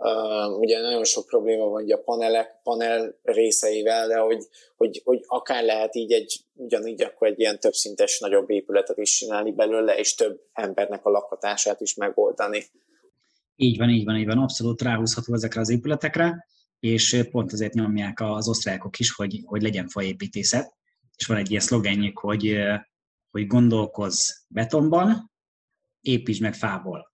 Uh, 0.00 0.58
ugye 0.58 0.80
nagyon 0.80 1.04
sok 1.04 1.26
probléma 1.26 1.64
van 1.64 1.82
ugye 1.82 1.94
a 1.94 2.02
panelek, 2.02 2.60
panel 2.62 3.18
részeivel, 3.22 4.08
de 4.08 4.18
hogy, 4.18 4.44
hogy, 4.76 5.00
hogy 5.04 5.20
akár 5.26 5.64
lehet 5.64 5.94
így 5.94 6.12
egy, 6.12 6.40
ugyanígy 6.54 7.02
akkor 7.02 7.28
egy 7.28 7.40
ilyen 7.40 7.60
többszintes 7.60 8.18
nagyobb 8.18 8.50
épületet 8.50 8.98
is 8.98 9.16
csinálni 9.16 9.52
belőle, 9.52 9.96
és 9.96 10.14
több 10.14 10.40
embernek 10.52 11.06
a 11.06 11.10
lakhatását 11.10 11.80
is 11.80 11.94
megoldani. 11.94 12.64
Így 13.60 13.78
van, 13.78 13.90
így 13.90 14.04
van, 14.04 14.16
így 14.16 14.26
van, 14.26 14.38
abszolút 14.38 14.82
ráhúzható 14.82 15.34
ezekre 15.34 15.60
az 15.60 15.68
épületekre, 15.68 16.46
és 16.80 17.22
pont 17.30 17.52
azért 17.52 17.74
nyomják 17.74 18.20
az 18.20 18.48
osztrákok 18.48 18.98
is, 18.98 19.12
hogy, 19.12 19.42
hogy 19.44 19.62
legyen 19.62 19.88
faépítészet, 19.88 20.76
és 21.16 21.26
van 21.26 21.36
egy 21.36 21.50
ilyen 21.50 21.62
szlogenjük, 21.62 22.18
hogy, 22.18 22.58
hogy 23.30 23.46
gondolkozz 23.46 24.30
betonban, 24.48 25.32
építs 26.00 26.40
meg 26.40 26.54
fából. 26.54 27.12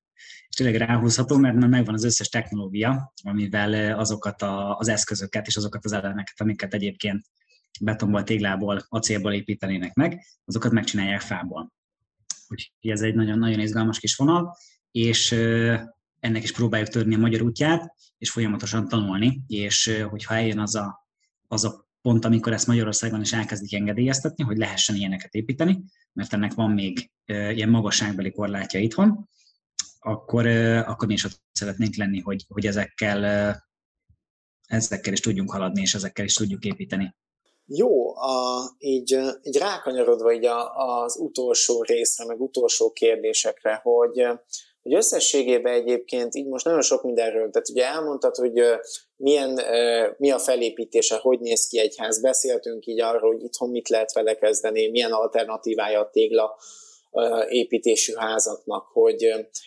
És 0.48 0.56
tényleg 0.56 0.76
ráhúzható, 0.76 1.36
mert 1.36 1.56
már 1.56 1.68
megvan 1.68 1.94
az 1.94 2.04
összes 2.04 2.28
technológia, 2.28 3.12
amivel 3.22 3.98
azokat 3.98 4.42
a, 4.42 4.76
az 4.76 4.88
eszközöket 4.88 5.46
és 5.46 5.56
azokat 5.56 5.84
az 5.84 5.92
elemeket, 5.92 6.40
amiket 6.40 6.74
egyébként 6.74 7.26
betonból, 7.80 8.22
téglából, 8.22 8.86
acélból 8.88 9.32
építenének 9.32 9.94
meg, 9.94 10.24
azokat 10.44 10.72
megcsinálják 10.72 11.20
fából. 11.20 11.72
Úgyhogy 12.48 12.90
ez 12.90 13.00
egy 13.00 13.14
nagyon-nagyon 13.14 13.60
izgalmas 13.60 13.98
kis 13.98 14.16
vonal, 14.16 14.56
és 14.90 15.34
ennek 16.24 16.42
is 16.42 16.52
próbáljuk 16.52 16.88
törni 16.88 17.14
a 17.14 17.18
magyar 17.18 17.42
útját, 17.42 17.94
és 18.18 18.30
folyamatosan 18.30 18.88
tanulni, 18.88 19.40
és 19.46 20.04
hogyha 20.10 20.34
eljön 20.34 20.58
az 20.58 20.74
a, 20.74 21.06
az 21.48 21.64
a 21.64 21.88
pont, 22.02 22.24
amikor 22.24 22.52
ezt 22.52 22.66
Magyarországon 22.66 23.20
is 23.20 23.32
elkezdik 23.32 23.74
engedélyeztetni, 23.74 24.44
hogy 24.44 24.56
lehessen 24.56 24.96
ilyeneket 24.96 25.34
építeni, 25.34 25.84
mert 26.12 26.32
ennek 26.32 26.54
van 26.54 26.70
még 26.70 27.10
ilyen 27.26 27.68
magasságbeli 27.68 28.30
korlátja 28.30 28.80
itthon, 28.80 29.28
akkor, 29.98 30.46
akkor 30.86 31.08
mi 31.08 31.14
is 31.14 31.24
ott 31.24 31.42
szeretnénk 31.52 31.96
lenni, 31.96 32.20
hogy, 32.20 32.44
hogy 32.48 32.66
ezekkel, 32.66 33.54
ezekkel 34.66 35.12
is 35.12 35.20
tudjunk 35.20 35.50
haladni, 35.50 35.80
és 35.80 35.94
ezekkel 35.94 36.24
is 36.24 36.34
tudjuk 36.34 36.64
építeni. 36.64 37.14
Jó, 37.66 38.16
a, 38.16 38.62
így, 38.78 39.18
így 39.42 39.56
rákanyarodva 39.56 40.32
így 40.32 40.46
a, 40.46 40.76
az 40.76 41.16
utolsó 41.18 41.82
részre, 41.82 42.24
meg 42.24 42.40
utolsó 42.40 42.92
kérdésekre, 42.92 43.80
hogy 43.82 44.26
hogy 44.84 44.94
összességében 44.94 45.72
egyébként 45.72 46.34
így 46.34 46.46
most 46.46 46.64
nagyon 46.64 46.82
sok 46.82 47.02
mindenről, 47.02 47.50
tehát 47.50 47.68
ugye 47.68 47.84
elmondtad, 47.84 48.34
hogy 48.34 48.62
milyen, 49.16 49.60
mi 50.16 50.30
a 50.30 50.38
felépítése, 50.38 51.16
hogy 51.16 51.40
néz 51.40 51.66
ki 51.66 51.78
egy 51.78 51.94
ház, 51.96 52.20
beszéltünk 52.20 52.86
így 52.86 53.00
arról, 53.00 53.32
hogy 53.32 53.42
itthon 53.42 53.70
mit 53.70 53.88
lehet 53.88 54.12
vele 54.12 54.34
kezdeni, 54.34 54.88
milyen 54.88 55.12
alternatívája 55.12 56.00
a 56.00 56.10
tégla 56.10 56.56
építésű 57.48 58.12
házaknak, 58.14 58.86
hogy 58.92 59.22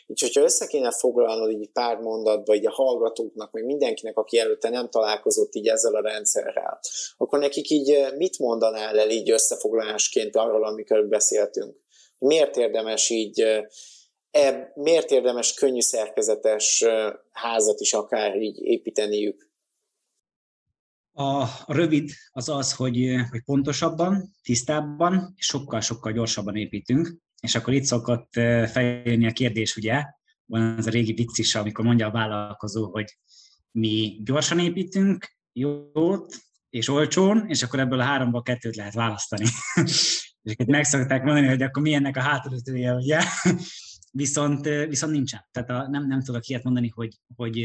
így, 0.07 0.21
hogyha 0.21 0.41
össze 0.41 0.67
kéne 0.67 0.91
foglalnod 0.91 1.51
így 1.51 1.69
pár 1.73 1.97
mondatba 1.97 2.55
így 2.55 2.67
a 2.67 2.71
hallgatóknak, 2.71 3.51
meg 3.51 3.65
mindenkinek, 3.65 4.17
aki 4.17 4.39
előtte 4.39 4.69
nem 4.69 4.89
találkozott 4.89 5.55
így 5.55 5.67
ezzel 5.67 5.95
a 5.95 6.01
rendszerrel, 6.01 6.79
akkor 7.17 7.39
nekik 7.39 7.69
így 7.69 8.05
mit 8.17 8.39
mondanál 8.39 8.99
el 8.99 9.09
így 9.09 9.31
összefoglalásként 9.31 10.35
arról, 10.35 10.65
amikor 10.65 11.07
beszéltünk? 11.07 11.75
Miért 12.17 12.57
érdemes 12.57 13.09
így 13.09 13.43
ebb, 14.31 14.71
miért 14.75 15.11
érdemes 15.11 15.53
könnyű 15.53 15.79
szerkezetes 15.79 16.85
házat 17.31 17.79
is 17.79 17.93
akár 17.93 18.35
így 18.35 18.59
építeniük? 18.61 19.49
A, 21.13 21.45
rövid 21.65 22.09
az 22.31 22.49
az, 22.49 22.73
hogy, 22.73 23.15
hogy 23.29 23.43
pontosabban, 23.43 24.35
tisztábban 24.43 25.33
sokkal-sokkal 25.37 26.11
gyorsabban 26.11 26.55
építünk, 26.55 27.17
és 27.41 27.55
akkor 27.55 27.73
itt 27.73 27.83
szokott 27.83 28.29
feljönni 28.71 29.27
a 29.27 29.31
kérdés, 29.31 29.75
ugye, 29.75 30.03
van 30.45 30.77
ez 30.77 30.87
a 30.87 30.89
régi 30.89 31.13
vicc 31.13 31.37
is, 31.37 31.55
amikor 31.55 31.85
mondja 31.85 32.07
a 32.07 32.11
vállalkozó, 32.11 32.91
hogy 32.91 33.17
mi 33.71 34.19
gyorsan 34.23 34.59
építünk, 34.59 35.37
jót 35.53 36.35
és 36.69 36.87
olcsón, 36.87 37.45
és 37.47 37.63
akkor 37.63 37.79
ebből 37.79 37.99
a 37.99 38.03
háromból 38.03 38.41
kettőt 38.41 38.75
lehet 38.75 38.93
választani. 38.93 39.45
és 40.43 40.53
akkor 40.53 40.65
meg 40.65 40.83
szokták 40.83 41.23
mondani, 41.23 41.47
hogy 41.47 41.61
akkor 41.61 41.81
milyennek 41.81 42.17
a 42.17 42.21
hátulütője, 42.21 42.93
ugye? 42.93 43.19
Viszont, 44.17 44.65
viszont 44.65 45.13
nincsen. 45.13 45.45
Tehát 45.51 45.69
a, 45.69 45.89
nem, 45.89 46.07
nem 46.07 46.21
tudok 46.21 46.47
ilyet 46.47 46.63
mondani, 46.63 46.87
hogy, 46.87 47.15
hogy 47.35 47.55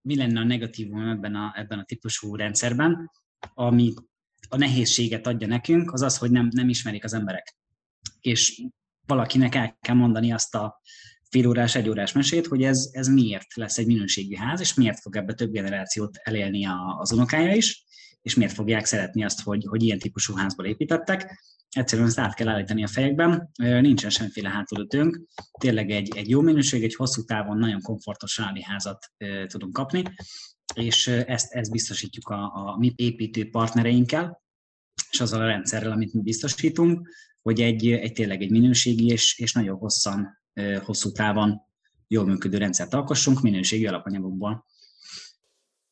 mi 0.00 0.16
lenne 0.16 0.40
a 0.40 0.44
negatívum 0.44 1.08
ebben 1.08 1.34
a, 1.34 1.52
ebben 1.56 1.78
a 1.78 1.84
típusú 1.84 2.36
rendszerben, 2.36 3.10
ami 3.54 3.94
a 4.48 4.56
nehézséget 4.56 5.26
adja 5.26 5.46
nekünk, 5.46 5.92
az 5.92 6.02
az, 6.02 6.18
hogy 6.18 6.30
nem, 6.30 6.48
nem 6.50 6.68
ismerik 6.68 7.04
az 7.04 7.12
emberek. 7.12 7.56
És 8.20 8.62
valakinek 9.06 9.54
el 9.54 9.76
kell 9.80 9.94
mondani 9.94 10.32
azt 10.32 10.54
a 10.54 10.80
fél 11.30 11.46
órás, 11.48 11.74
egy 11.74 11.88
órás 11.88 12.12
mesét, 12.12 12.46
hogy 12.46 12.62
ez, 12.62 12.88
ez 12.92 13.08
miért 13.08 13.54
lesz 13.54 13.78
egy 13.78 13.86
minőségi 13.86 14.36
ház, 14.36 14.60
és 14.60 14.74
miért 14.74 15.00
fog 15.00 15.16
ebbe 15.16 15.34
több 15.34 15.50
generációt 15.50 16.16
elélni 16.22 16.66
az 16.98 17.12
unokája 17.12 17.54
is, 17.54 17.84
és 18.24 18.34
miért 18.34 18.52
fogják 18.52 18.84
szeretni 18.84 19.24
azt, 19.24 19.42
hogy, 19.42 19.64
hogy 19.68 19.82
ilyen 19.82 19.98
típusú 19.98 20.34
házból 20.34 20.66
építettek, 20.66 21.42
egyszerűen 21.70 22.08
ezt 22.08 22.18
át 22.18 22.34
kell 22.34 22.48
állítani 22.48 22.82
a 22.82 22.88
fejekben, 22.88 23.50
nincsen 23.56 24.10
semmiféle 24.10 24.48
hátulütőnk, 24.48 25.20
tényleg 25.60 25.90
egy, 25.90 26.16
egy 26.16 26.28
jó 26.28 26.40
minőség, 26.40 26.82
egy 26.82 26.94
hosszú 26.94 27.24
távon 27.24 27.58
nagyon 27.58 27.80
komfortos 27.80 28.34
családi 28.34 28.62
házat 28.62 29.12
tudunk 29.46 29.72
kapni, 29.72 30.02
és 30.74 31.06
ezt, 31.06 31.52
ezt 31.52 31.70
biztosítjuk 31.70 32.28
a, 32.28 32.42
a 32.54 32.76
mi 32.78 32.92
építő 32.96 33.50
partnereinkkel, 33.50 34.42
és 35.10 35.20
azzal 35.20 35.40
a 35.40 35.46
rendszerrel, 35.46 35.92
amit 35.92 36.12
mi 36.12 36.20
biztosítunk, 36.20 37.08
hogy 37.42 37.60
egy, 37.60 37.90
egy 37.90 38.12
tényleg 38.12 38.42
egy 38.42 38.50
minőségi 38.50 39.06
és, 39.06 39.38
és 39.38 39.52
nagyon 39.52 39.76
hosszan, 39.76 40.42
hosszú 40.84 41.12
távon 41.12 41.60
jól 42.08 42.24
működő 42.24 42.58
rendszert 42.58 42.94
alkossunk 42.94 43.40
minőségi 43.40 43.86
alapanyagokból. 43.86 44.64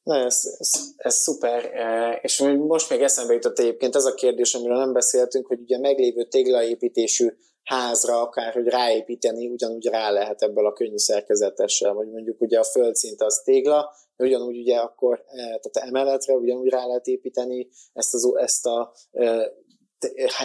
Na, 0.03 0.17
ez, 0.17 0.57
ez, 0.59 0.71
ez 0.97 1.15
szuper, 1.15 1.65
e, 1.65 2.19
és 2.23 2.39
most 2.59 2.91
még 2.91 3.03
eszembe 3.03 3.33
jutott 3.33 3.59
egyébként 3.59 3.95
ez 3.95 4.05
a 4.05 4.15
kérdés, 4.15 4.55
amiről 4.55 4.77
nem 4.77 4.93
beszéltünk, 4.93 5.47
hogy 5.47 5.61
ugye 5.61 5.79
meglévő 5.79 6.25
téglaépítésű 6.25 7.29
házra 7.63 8.21
akár, 8.21 8.53
hogy 8.53 8.67
ráépíteni, 8.67 9.49
ugyanúgy 9.49 9.87
rá 9.87 10.11
lehet 10.11 10.43
ebből 10.43 10.67
a 10.67 10.73
könnyű 10.73 10.97
szerkezetessel, 10.97 11.93
vagy 11.93 12.11
mondjuk 12.11 12.41
ugye 12.41 12.59
a 12.59 12.65
földszint 12.65 13.23
az 13.23 13.43
tégla, 13.45 13.95
ugyanúgy 14.17 14.59
ugye 14.59 14.77
akkor, 14.77 15.25
e, 15.27 15.35
tehát 15.35 15.89
emeletre 15.89 16.35
ugyanúgy 16.35 16.69
rá 16.69 16.87
lehet 16.87 17.07
építeni 17.07 17.69
ezt, 17.93 18.15
az, 18.15 18.37
ezt 18.37 18.67
a 18.67 18.93
e, 19.13 19.53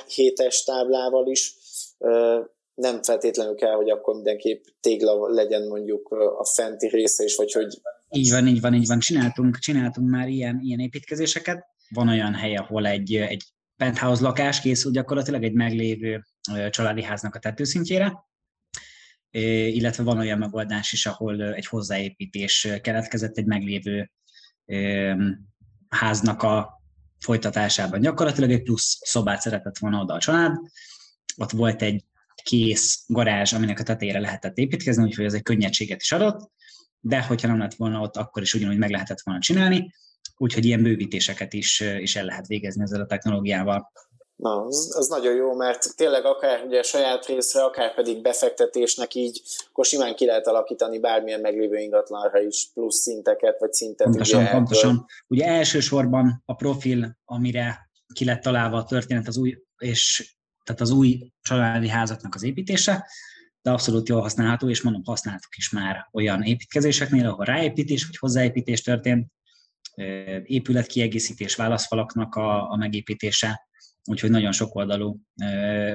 hétes 0.06 0.64
táblával 0.64 1.28
is, 1.28 1.58
nem 2.74 3.04
feltétlenül 3.04 3.56
kell, 3.56 3.74
hogy 3.74 3.90
akkor 3.90 4.14
mindenképp 4.14 4.64
tégla 4.80 5.28
legyen 5.28 5.68
mondjuk 5.68 6.10
a 6.38 6.46
fenti 6.46 6.88
része 6.88 7.24
is, 7.24 7.36
vagy 7.36 7.52
hogy 7.52 7.82
így 8.10 8.32
van, 8.32 8.48
így 8.48 8.62
van, 8.62 8.74
így 8.74 8.88
van. 8.88 9.00
Csináltunk, 9.00 9.58
csináltunk 9.58 10.10
már 10.10 10.28
ilyen, 10.28 10.60
ilyen 10.62 10.80
építkezéseket. 10.80 11.66
Van 11.90 12.08
olyan 12.08 12.34
hely, 12.34 12.56
ahol 12.56 12.88
egy, 12.88 13.16
egy 13.16 13.44
penthouse 13.76 14.22
lakás 14.22 14.62
készül 14.62 14.92
gyakorlatilag 14.92 15.44
egy 15.44 15.54
meglévő 15.54 16.26
családi 16.70 17.04
háznak 17.04 17.36
a 17.36 17.40
tetőszintjére, 17.40 18.26
illetve 19.70 20.04
van 20.04 20.18
olyan 20.18 20.38
megoldás 20.38 20.92
is, 20.92 21.06
ahol 21.06 21.54
egy 21.54 21.66
hozzáépítés 21.66 22.68
keletkezett 22.82 23.38
egy 23.38 23.46
meglévő 23.46 24.12
háznak 25.90 26.44
a 26.44 26.82
folytatásában. 27.20 28.02
Gyakorlatilag 28.02 28.52
egy 28.52 28.64
plusz 28.64 29.00
szobát 29.02 29.42
szeretett 29.42 29.78
volna 29.78 30.02
oda 30.02 30.14
a 30.14 30.20
család, 30.20 30.56
ott 31.38 31.52
volt 31.52 31.82
egy 31.82 32.06
kész 32.44 33.04
garázs, 33.08 33.54
aminek 33.54 33.80
a 33.80 33.84
tetejére 33.84 34.20
lehetett 34.20 34.58
építkezni, 34.58 35.04
úgyhogy 35.04 35.26
ez 35.26 35.34
egy 35.34 35.44
könnyedséget 35.44 36.02
is 36.02 36.12
adott, 36.12 36.52
de 37.08 37.24
hogyha 37.24 37.48
nem 37.48 37.60
lett 37.60 37.74
volna 37.74 38.02
ott, 38.02 38.16
akkor 38.16 38.42
is 38.42 38.54
ugyanúgy 38.54 38.78
meg 38.78 38.90
lehetett 38.90 39.22
volna 39.24 39.40
csinálni, 39.40 39.94
úgyhogy 40.38 40.66
ilyen 40.66 40.84
bővítéseket 40.84 41.54
is, 41.54 41.80
is 41.80 42.16
el 42.16 42.26
lehet 42.26 42.48
végezni 42.48 42.84
ezzel 42.84 43.02
a 43.02 43.06
technológiával. 43.06 43.92
Na, 44.36 44.62
az, 44.62 44.96
az 44.98 45.08
nagyon 45.08 45.36
jó, 45.36 45.56
mert 45.56 45.96
tényleg 45.96 46.26
akár 46.26 46.64
ugye 46.66 46.84
saját 46.84 47.26
részre, 47.26 47.64
akár 47.64 47.96
pedig 47.96 48.22
befektetésnek 48.22 49.16
így, 49.16 49.42
akkor 49.70 49.86
simán 49.86 50.16
ki 50.16 50.26
lehet 50.26 50.48
alakítani 50.48 51.00
bármilyen 51.00 51.40
meglévő 51.40 51.78
ingatlanra 51.78 52.42
is 52.42 52.70
plusz 52.74 53.02
szinteket, 53.02 53.60
vagy 53.60 53.74
szintet. 53.74 54.08
Pontosan, 54.08 54.42
ugye, 54.42 54.52
pontosan. 54.52 55.06
Ugye 55.28 55.46
elsősorban 55.46 56.44
a 56.46 56.56
profil, 56.56 57.18
amire 57.26 57.90
ki 58.14 58.26
lett 58.26 58.42
találva 58.42 58.78
a 58.78 58.84
történet 58.84 59.28
az 59.28 59.38
új, 59.38 59.58
és 59.78 60.36
tehát 60.64 60.82
az 60.82 60.92
új 60.92 61.32
családi 61.42 61.88
házaknak 61.88 62.36
az 62.36 62.44
építése, 62.44 63.06
de 63.62 63.72
abszolút 63.72 64.08
jól 64.08 64.22
használható, 64.22 64.70
és 64.70 64.82
mondom, 64.82 65.04
használtuk 65.06 65.58
is 65.58 65.70
már 65.70 66.10
olyan 66.14 66.44
építkezéseknél, 66.44 67.28
ahol 67.28 67.46
ráépítés 67.46 68.06
vagy 68.06 68.18
hozzáépítés 68.18 68.82
történt, 68.82 69.28
épületkiegészítés, 70.44 71.56
válaszfalaknak 71.56 72.36
a, 72.36 72.72
a 72.72 72.76
megépítése, 72.76 73.68
úgyhogy 74.06 74.30
nagyon 74.30 74.52
sok 74.52 74.76
oldalú 74.76 75.18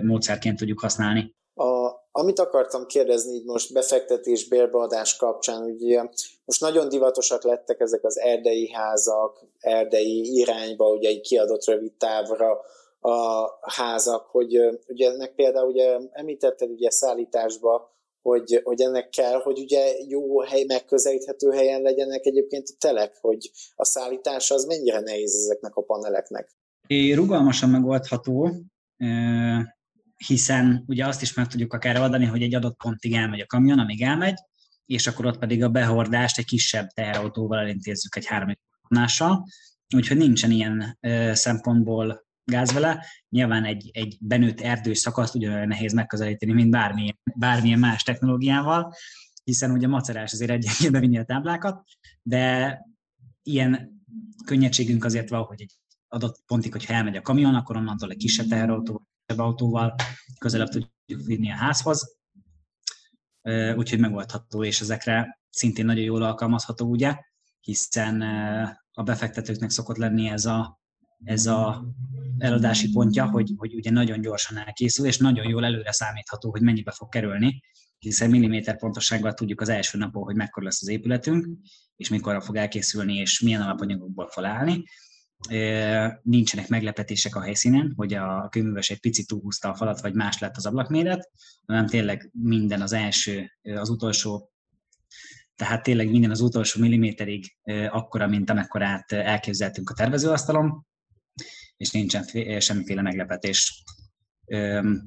módszerként 0.03 0.59
tudjuk 0.59 0.81
használni. 0.81 1.35
A, 1.55 1.91
amit 2.11 2.39
akartam 2.39 2.87
kérdezni 2.87 3.35
így 3.35 3.45
most 3.45 3.73
befektetés, 3.73 4.49
bérbeadás 4.49 5.17
kapcsán, 5.17 5.63
ugye 5.63 6.03
most 6.45 6.61
nagyon 6.61 6.89
divatosak 6.89 7.45
lettek 7.45 7.81
ezek 7.81 8.05
az 8.05 8.19
erdei 8.19 8.73
házak, 8.73 9.45
erdei 9.59 10.39
irányba, 10.39 10.89
ugye 10.89 11.09
egy 11.09 11.21
kiadott 11.21 11.65
rövid 11.67 11.93
távra 11.93 12.61
a 13.03 13.49
házak, 13.61 14.27
hogy 14.27 14.57
ugye 14.87 15.11
ennek 15.11 15.35
például 15.35 15.69
ugye 15.69 15.99
említetted 16.13 16.71
ugye 16.71 16.91
szállításba, 16.91 17.91
hogy, 18.23 18.61
hogy 18.65 18.81
ennek 18.81 19.09
kell, 19.09 19.41
hogy 19.41 19.59
ugye 19.59 19.85
jó 20.09 20.41
hely, 20.41 20.65
megközelíthető 20.65 21.51
helyen 21.51 21.83
legyenek 21.83 22.27
egyébként 22.27 22.69
a 22.69 22.77
telek, 22.79 23.19
hogy 23.21 23.51
a 23.75 23.85
szállítás 23.85 24.51
az 24.51 24.65
mennyire 24.65 25.01
nehéz 25.01 25.35
ezeknek 25.35 25.77
a 25.77 25.83
paneleknek. 25.83 26.51
Rugalmasan 27.15 27.71
megoldható, 27.71 28.51
hiszen 30.27 30.85
ugye 30.87 31.07
azt 31.07 31.23
is 31.23 31.35
meg 31.35 31.47
tudjuk 31.47 31.73
akár 31.73 32.01
oldani, 32.01 32.25
hogy 32.25 32.43
egy 32.43 32.55
adott 32.55 32.77
pontig 32.77 33.15
elmegy 33.15 33.41
a 33.41 33.47
kamion, 33.47 33.79
amíg 33.79 34.03
elmegy, 34.03 34.39
és 34.87 35.07
akkor 35.07 35.27
ott 35.27 35.39
pedig 35.39 35.63
a 35.63 35.69
behordást 35.69 36.39
egy 36.39 36.45
kisebb 36.45 36.89
teherautóval 36.89 37.59
elintézzük 37.59 38.17
egy 38.17 38.27
három 38.27 38.55
úgyhogy 39.95 40.17
nincsen 40.17 40.51
ilyen 40.51 40.99
szempontból 41.33 42.25
gáz 42.45 42.73
vele. 42.73 43.07
Nyilván 43.29 43.65
egy, 43.65 43.91
egy 43.93 44.17
benőtt 44.21 44.61
erdős 44.61 44.99
szakaszt 44.99 45.35
ugyanolyan 45.35 45.69
nehéz 45.69 45.93
megközelíteni, 45.93 46.53
mint 46.53 46.71
bármilyen, 46.71 47.19
bármilyen 47.35 47.79
más 47.79 48.03
technológiával, 48.03 48.95
hiszen 49.45 49.71
ugye 49.71 49.89
macerás 49.89 50.33
azért 50.33 50.51
egy 50.51 50.91
bevinni 50.91 51.19
a 51.19 51.25
táblákat, 51.25 51.83
de 52.23 52.79
ilyen 53.43 54.03
könnyedségünk 54.45 55.05
azért 55.05 55.29
van, 55.29 55.43
hogy 55.43 55.61
egy 55.61 55.75
adott 56.09 56.43
pontig, 56.47 56.73
hogyha 56.73 56.95
elmegy 56.95 57.17
a 57.17 57.23
kamion, 57.23 57.55
akkor 57.55 57.77
onnantól 57.77 58.11
egy 58.11 58.17
kisebb 58.17 58.47
teherautó, 58.47 59.09
kisebb 59.27 59.45
autóval 59.45 59.95
közelebb 60.39 60.69
tudjuk 60.69 61.27
vinni 61.27 61.51
a 61.51 61.57
házhoz, 61.57 62.17
úgyhogy 63.77 63.99
megoldható, 63.99 64.65
és 64.65 64.81
ezekre 64.81 65.41
szintén 65.51 65.85
nagyon 65.85 66.05
jól 66.05 66.23
alkalmazható, 66.23 66.87
ugye, 66.87 67.17
hiszen 67.61 68.21
a 68.93 69.03
befektetőknek 69.03 69.71
szokott 69.71 69.97
lenni 69.97 70.29
ez 70.29 70.45
a 70.45 70.82
ez 71.25 71.47
a 71.47 71.85
eladási 72.39 72.91
pontja, 72.91 73.31
hogy, 73.31 73.53
hogy 73.57 73.75
ugye 73.75 73.91
nagyon 73.91 74.21
gyorsan 74.21 74.59
elkészül, 74.59 75.07
és 75.07 75.19
nagyon 75.19 75.49
jól 75.49 75.65
előre 75.65 75.93
számítható, 75.93 76.51
hogy 76.51 76.63
mennyibe 76.63 76.91
fog 76.91 77.09
kerülni, 77.09 77.63
hiszen 77.99 78.31
milliméter 78.31 78.79
pontossággal 78.79 79.35
tudjuk 79.35 79.61
az 79.61 79.69
első 79.69 79.99
napon, 79.99 80.23
hogy 80.23 80.37
mekkora 80.37 80.65
lesz 80.65 80.83
az 80.83 80.89
épületünk, 80.89 81.47
és 81.97 82.09
mikor 82.09 82.43
fog 82.43 82.57
elkészülni, 82.57 83.15
és 83.15 83.41
milyen 83.41 83.63
alapanyagokból 83.63 84.29
fog 84.31 84.45
állni. 84.45 84.83
Nincsenek 86.23 86.69
meglepetések 86.69 87.37
a 87.37 87.43
helyszínen, 87.43 87.93
hogy 87.97 88.15
a 88.15 88.49
kőműves 88.51 88.91
egy 88.91 89.01
picit 89.01 89.27
túlhúzta 89.27 89.69
a 89.69 89.75
falat, 89.75 90.01
vagy 90.01 90.15
más 90.15 90.39
lett 90.39 90.57
az 90.57 90.67
ablakméret, 90.67 91.31
hanem 91.67 91.87
tényleg 91.87 92.31
minden 92.33 92.83
az 92.83 92.93
első, 92.93 93.51
az 93.63 93.89
utolsó 93.89 94.53
tehát 95.57 95.83
tényleg 95.83 96.11
minden 96.11 96.31
az 96.31 96.41
utolsó 96.41 96.81
milliméterig 96.81 97.57
akkora, 97.89 98.27
mint 98.27 98.51
amekkorát 98.51 99.13
elképzeltünk 99.13 99.91
a 99.91 99.95
tervezőasztalon, 99.95 100.87
és 101.83 101.91
nincsen 101.91 102.25
semmiféle 102.61 103.03
meglepetés. 103.03 103.83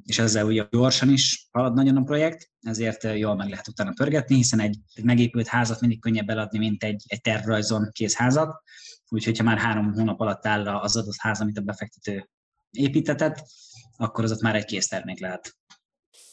És 0.04 0.18
ezzel 0.18 0.46
ugye 0.46 0.64
gyorsan 0.70 1.10
is 1.10 1.48
halad 1.52 1.74
nagyon 1.74 1.96
a 1.96 2.02
projekt, 2.02 2.50
ezért 2.60 3.02
jól 3.02 3.34
meg 3.34 3.48
lehet 3.48 3.68
utána 3.68 3.92
pörgetni, 3.92 4.34
hiszen 4.34 4.60
egy, 4.60 4.76
egy 4.94 5.04
megépült 5.04 5.46
házat 5.46 5.80
mindig 5.80 6.00
könnyebb 6.00 6.28
eladni, 6.28 6.58
mint 6.58 6.82
egy, 6.82 7.02
egy 7.06 7.20
tervrajzon 7.20 7.88
kész 7.92 8.14
házat. 8.14 8.62
Úgyhogy 9.08 9.38
ha 9.38 9.44
már 9.44 9.58
három 9.58 9.92
hónap 9.92 10.20
alatt 10.20 10.46
áll 10.46 10.68
az 10.68 10.96
adott 10.96 11.16
ház, 11.18 11.40
amit 11.40 11.58
a 11.58 11.60
befektető 11.60 12.28
építetett, 12.70 13.46
akkor 13.96 14.24
az 14.24 14.32
ott 14.32 14.40
már 14.40 14.54
egy 14.54 14.64
kész 14.64 14.88
termék 14.88 15.20
lehet. 15.20 15.56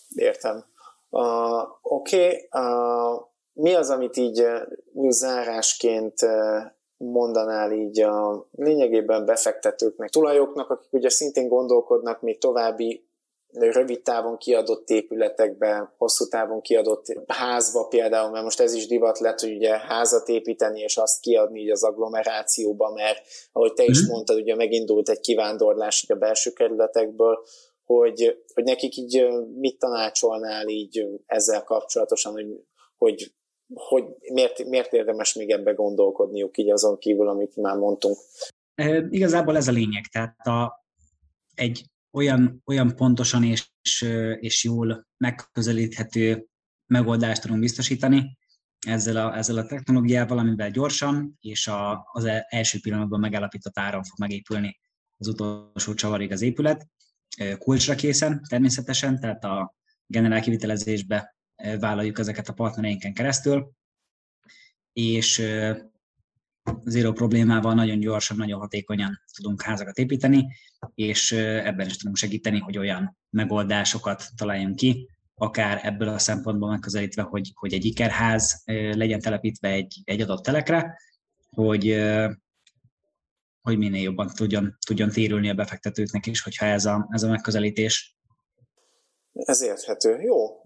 Értem. 0.09 0.65
Uh, 1.09 1.61
Oké, 1.81 2.25
okay. 2.25 2.47
uh, 2.51 3.21
mi 3.53 3.73
az, 3.73 3.89
amit 3.89 4.17
így 4.17 4.41
uh, 4.93 5.09
zárásként 5.09 6.21
uh, 6.21 6.71
mondanál 6.97 7.71
így 7.71 8.01
a 8.01 8.47
lényegében 8.51 9.25
befektetőknek, 9.25 10.09
tulajoknak, 10.09 10.69
akik 10.69 10.93
ugye 10.93 11.09
szintén 11.09 11.47
gondolkodnak 11.47 12.21
még 12.21 12.39
további 12.39 13.07
rövid 13.53 14.01
távon 14.01 14.37
kiadott 14.37 14.89
épületekbe, 14.89 15.93
hosszú 15.97 16.27
távon 16.27 16.61
kiadott 16.61 17.05
házba 17.27 17.87
például, 17.87 18.31
mert 18.31 18.43
most 18.43 18.59
ez 18.59 18.73
is 18.73 18.87
divat 18.87 19.19
lett, 19.19 19.39
hogy 19.39 19.55
ugye 19.55 19.77
házat 19.77 20.27
építeni 20.27 20.79
és 20.79 20.97
azt 20.97 21.19
kiadni 21.19 21.59
így 21.59 21.69
az 21.69 21.83
agglomerációba, 21.83 22.91
mert 22.91 23.21
ahogy 23.51 23.73
te 23.73 23.83
is 23.83 24.05
mm. 24.05 24.11
mondtad, 24.11 24.37
ugye 24.37 24.55
megindult 24.55 25.09
egy 25.09 25.19
kivándorlás 25.19 26.03
így 26.03 26.11
a 26.11 26.19
belső 26.19 26.51
kerületekből, 26.51 27.43
hogy, 27.85 28.43
hogy 28.53 28.63
nekik 28.63 28.97
így 28.97 29.27
mit 29.55 29.79
tanácsolnál 29.79 30.67
így 30.67 31.07
ezzel 31.25 31.63
kapcsolatosan, 31.63 32.33
hogy, 32.33 32.45
hogy 32.97 33.33
hogy 33.73 34.05
miért, 34.33 34.65
miért 34.65 34.93
érdemes 34.93 35.33
még 35.33 35.49
ebbe 35.49 35.71
gondolkodniuk 35.71 36.57
így 36.57 36.69
azon 36.69 36.97
kívül, 36.97 37.27
amit 37.27 37.55
már 37.55 37.75
mondtunk? 37.77 38.17
E, 38.75 39.07
igazából 39.09 39.55
ez 39.55 39.67
a 39.67 39.71
lényeg, 39.71 40.03
tehát 40.11 40.47
a, 40.47 40.85
egy 41.55 41.85
olyan, 42.11 42.61
olyan 42.65 42.95
pontosan 42.95 43.43
és, 43.43 43.71
és 44.39 44.63
jól 44.63 45.07
megközelíthető 45.17 46.47
megoldást 46.85 47.41
tudunk 47.41 47.59
biztosítani 47.59 48.37
ezzel 48.87 49.27
a, 49.27 49.37
ezzel 49.37 49.57
a 49.57 49.65
technológiával, 49.65 50.37
amivel 50.37 50.69
gyorsan 50.69 51.37
és 51.41 51.67
a, 51.67 52.09
az 52.11 52.25
e, 52.25 52.45
első 52.49 52.79
pillanatban 52.81 53.19
megállapított 53.19 53.79
áron 53.79 54.03
fog 54.03 54.19
megépülni 54.19 54.79
az 55.17 55.27
utolsó 55.27 55.93
csavarig 55.93 56.31
az 56.31 56.41
épület, 56.41 56.87
kulcsra 57.57 57.95
készen 57.95 58.41
természetesen, 58.49 59.19
tehát 59.19 59.43
a 59.43 59.75
generál 60.05 60.41
kivitelezésbe 60.41 61.32
vállaljuk 61.79 62.19
ezeket 62.19 62.47
a 62.47 62.53
partnereinken 62.53 63.13
keresztül, 63.13 63.71
és 64.93 65.43
zero 66.85 67.11
problémával 67.13 67.73
nagyon 67.73 67.99
gyorsan, 67.99 68.37
nagyon 68.37 68.59
hatékonyan 68.59 69.21
tudunk 69.33 69.61
házakat 69.61 69.97
építeni, 69.97 70.47
és 70.95 71.31
ebben 71.31 71.87
is 71.87 71.97
tudunk 71.97 72.17
segíteni, 72.17 72.59
hogy 72.59 72.77
olyan 72.77 73.17
megoldásokat 73.29 74.27
találjunk 74.35 74.75
ki, 74.75 75.09
akár 75.35 75.79
ebből 75.83 76.07
a 76.07 76.17
szempontból 76.17 76.69
megközelítve, 76.69 77.21
hogy, 77.21 77.51
hogy 77.53 77.73
egy 77.73 77.85
ikerház 77.85 78.63
legyen 78.91 79.19
telepítve 79.19 79.69
egy, 79.69 80.01
egy 80.03 80.21
adott 80.21 80.43
telekre, 80.43 80.99
hogy, 81.49 82.03
hogy 83.61 83.77
minél 83.77 84.01
jobban 84.01 84.27
tudjon, 84.27 84.77
tudjon 84.85 85.09
térülni 85.09 85.49
a 85.49 85.53
befektetőknek 85.53 86.25
is, 86.25 86.41
hogyha 86.41 86.65
ez 86.65 86.85
a, 86.85 87.07
ez 87.11 87.23
a 87.23 87.29
megközelítés 87.29 88.17
ez 89.33 89.61
érthető. 89.61 90.21
Jó, 90.21 90.61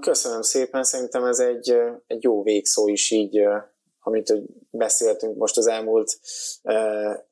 köszönöm 0.00 0.42
szépen, 0.42 0.84
szerintem 0.84 1.24
ez 1.24 1.38
egy, 1.38 1.76
egy 2.06 2.22
jó 2.22 2.42
végszó 2.42 2.88
is 2.88 3.10
így, 3.10 3.40
amit 4.00 4.34
beszéltünk 4.70 5.36
most 5.36 5.56
az 5.56 5.66
elmúlt 5.66 6.18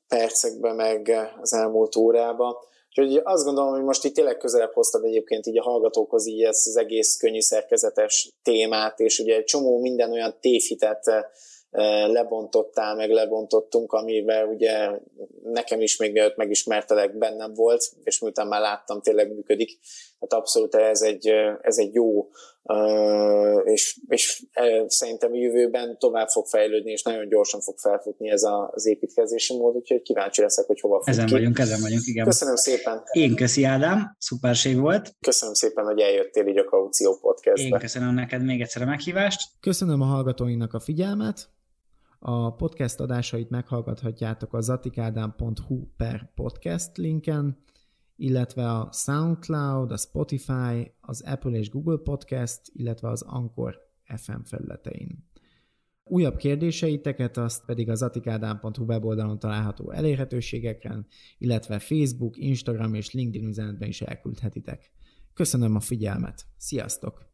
percekben, 0.07 0.75
meg 0.75 1.31
az 1.41 1.53
elmúlt 1.53 1.95
órában. 1.95 2.55
Úgyhogy 2.89 3.21
azt 3.23 3.43
gondolom, 3.43 3.71
hogy 3.71 3.83
most 3.83 4.05
itt 4.05 4.13
tényleg 4.13 4.37
közelebb 4.37 4.73
hoztad 4.73 5.03
egyébként 5.03 5.45
így 5.45 5.57
a 5.57 5.63
hallgatókhoz 5.63 6.27
így 6.27 6.43
ezt 6.43 6.67
az 6.67 6.77
egész 6.77 7.17
könnyű 7.17 7.39
szerkezetes 7.39 8.31
témát, 8.43 8.99
és 8.99 9.19
ugye 9.19 9.35
egy 9.35 9.43
csomó 9.43 9.79
minden 9.79 10.11
olyan 10.11 10.37
tévhitet 10.39 11.29
lebontottál, 12.07 12.95
meg 12.95 13.09
lebontottunk, 13.09 13.93
amivel 13.93 14.47
ugye 14.47 14.89
nekem 15.43 15.81
is 15.81 15.97
még 15.97 16.11
mielőtt 16.11 16.35
megismertelek 16.35 17.17
bennem 17.17 17.53
volt, 17.53 17.91
és 18.03 18.19
miután 18.19 18.47
már 18.47 18.61
láttam, 18.61 19.01
tényleg 19.01 19.33
működik. 19.33 19.79
Tehát 20.21 20.43
abszolút 20.43 20.75
ez 20.75 21.01
egy, 21.01 21.27
ez 21.61 21.77
egy 21.77 21.93
jó, 21.93 22.29
és, 23.63 23.99
és 24.07 24.45
szerintem 24.87 25.31
a 25.31 25.35
jövőben 25.35 25.97
tovább 25.99 26.27
fog 26.27 26.45
fejlődni, 26.45 26.91
és 26.91 27.03
nagyon 27.03 27.27
gyorsan 27.27 27.61
fog 27.61 27.77
felfutni 27.77 28.29
ez 28.29 28.43
az 28.71 28.85
építkezési 28.85 29.57
mód, 29.57 29.75
úgyhogy 29.75 30.01
kíváncsi 30.01 30.41
leszek, 30.41 30.65
hogy 30.65 30.79
hova 30.79 30.97
fut 30.97 31.07
Ezen 31.07 31.25
ki. 31.25 31.33
vagyunk, 31.33 31.59
ezen 31.59 31.81
vagyunk, 31.81 32.05
igen. 32.05 32.25
Köszönöm 32.25 32.55
szépen. 32.55 33.03
Én 33.11 33.35
köszi 33.35 33.63
Ádám, 33.63 34.15
szuperség 34.19 34.79
volt. 34.79 35.15
Köszönöm 35.19 35.53
szépen, 35.53 35.85
hogy 35.85 35.99
eljöttél 35.99 36.47
így 36.47 36.57
a 36.57 36.63
Kaució 36.63 37.17
Podcastbe. 37.17 37.63
Én 37.75 37.79
köszönöm 37.79 38.13
neked 38.13 38.43
még 38.43 38.61
egyszer 38.61 38.81
a 38.81 38.85
meghívást. 38.85 39.49
Köszönöm 39.59 40.01
a 40.01 40.05
hallgatóinak 40.05 40.73
a 40.73 40.79
figyelmet. 40.79 41.49
A 42.19 42.53
podcast 42.55 42.99
adásait 42.99 43.49
meghallgathatjátok 43.49 44.53
a 44.53 44.61
zatikádám.hu 44.61 45.85
per 45.97 46.31
podcast 46.35 46.97
linken, 46.97 47.57
illetve 48.21 48.71
a 48.71 48.89
SoundCloud, 48.91 49.91
a 49.91 49.97
Spotify, 49.97 50.93
az 50.99 51.21
Apple 51.21 51.51
és 51.51 51.69
Google 51.69 51.97
Podcast, 51.97 52.61
illetve 52.73 53.09
az 53.09 53.21
Anchor 53.21 53.77
FM 54.15 54.41
felületein. 54.43 55.29
Újabb 56.03 56.35
kérdéseiteket 56.35 57.37
azt 57.37 57.65
pedig 57.65 57.89
az 57.89 58.01
atikádám.hu 58.01 58.83
weboldalon 58.83 59.39
található 59.39 59.91
elérhetőségeken, 59.91 61.07
illetve 61.37 61.79
Facebook, 61.79 62.37
Instagram 62.37 62.93
és 62.93 63.13
LinkedIn 63.13 63.47
üzenetben 63.47 63.87
is 63.87 64.01
elküldhetitek. 64.01 64.91
Köszönöm 65.33 65.75
a 65.75 65.79
figyelmet! 65.79 66.45
Sziasztok! 66.57 67.30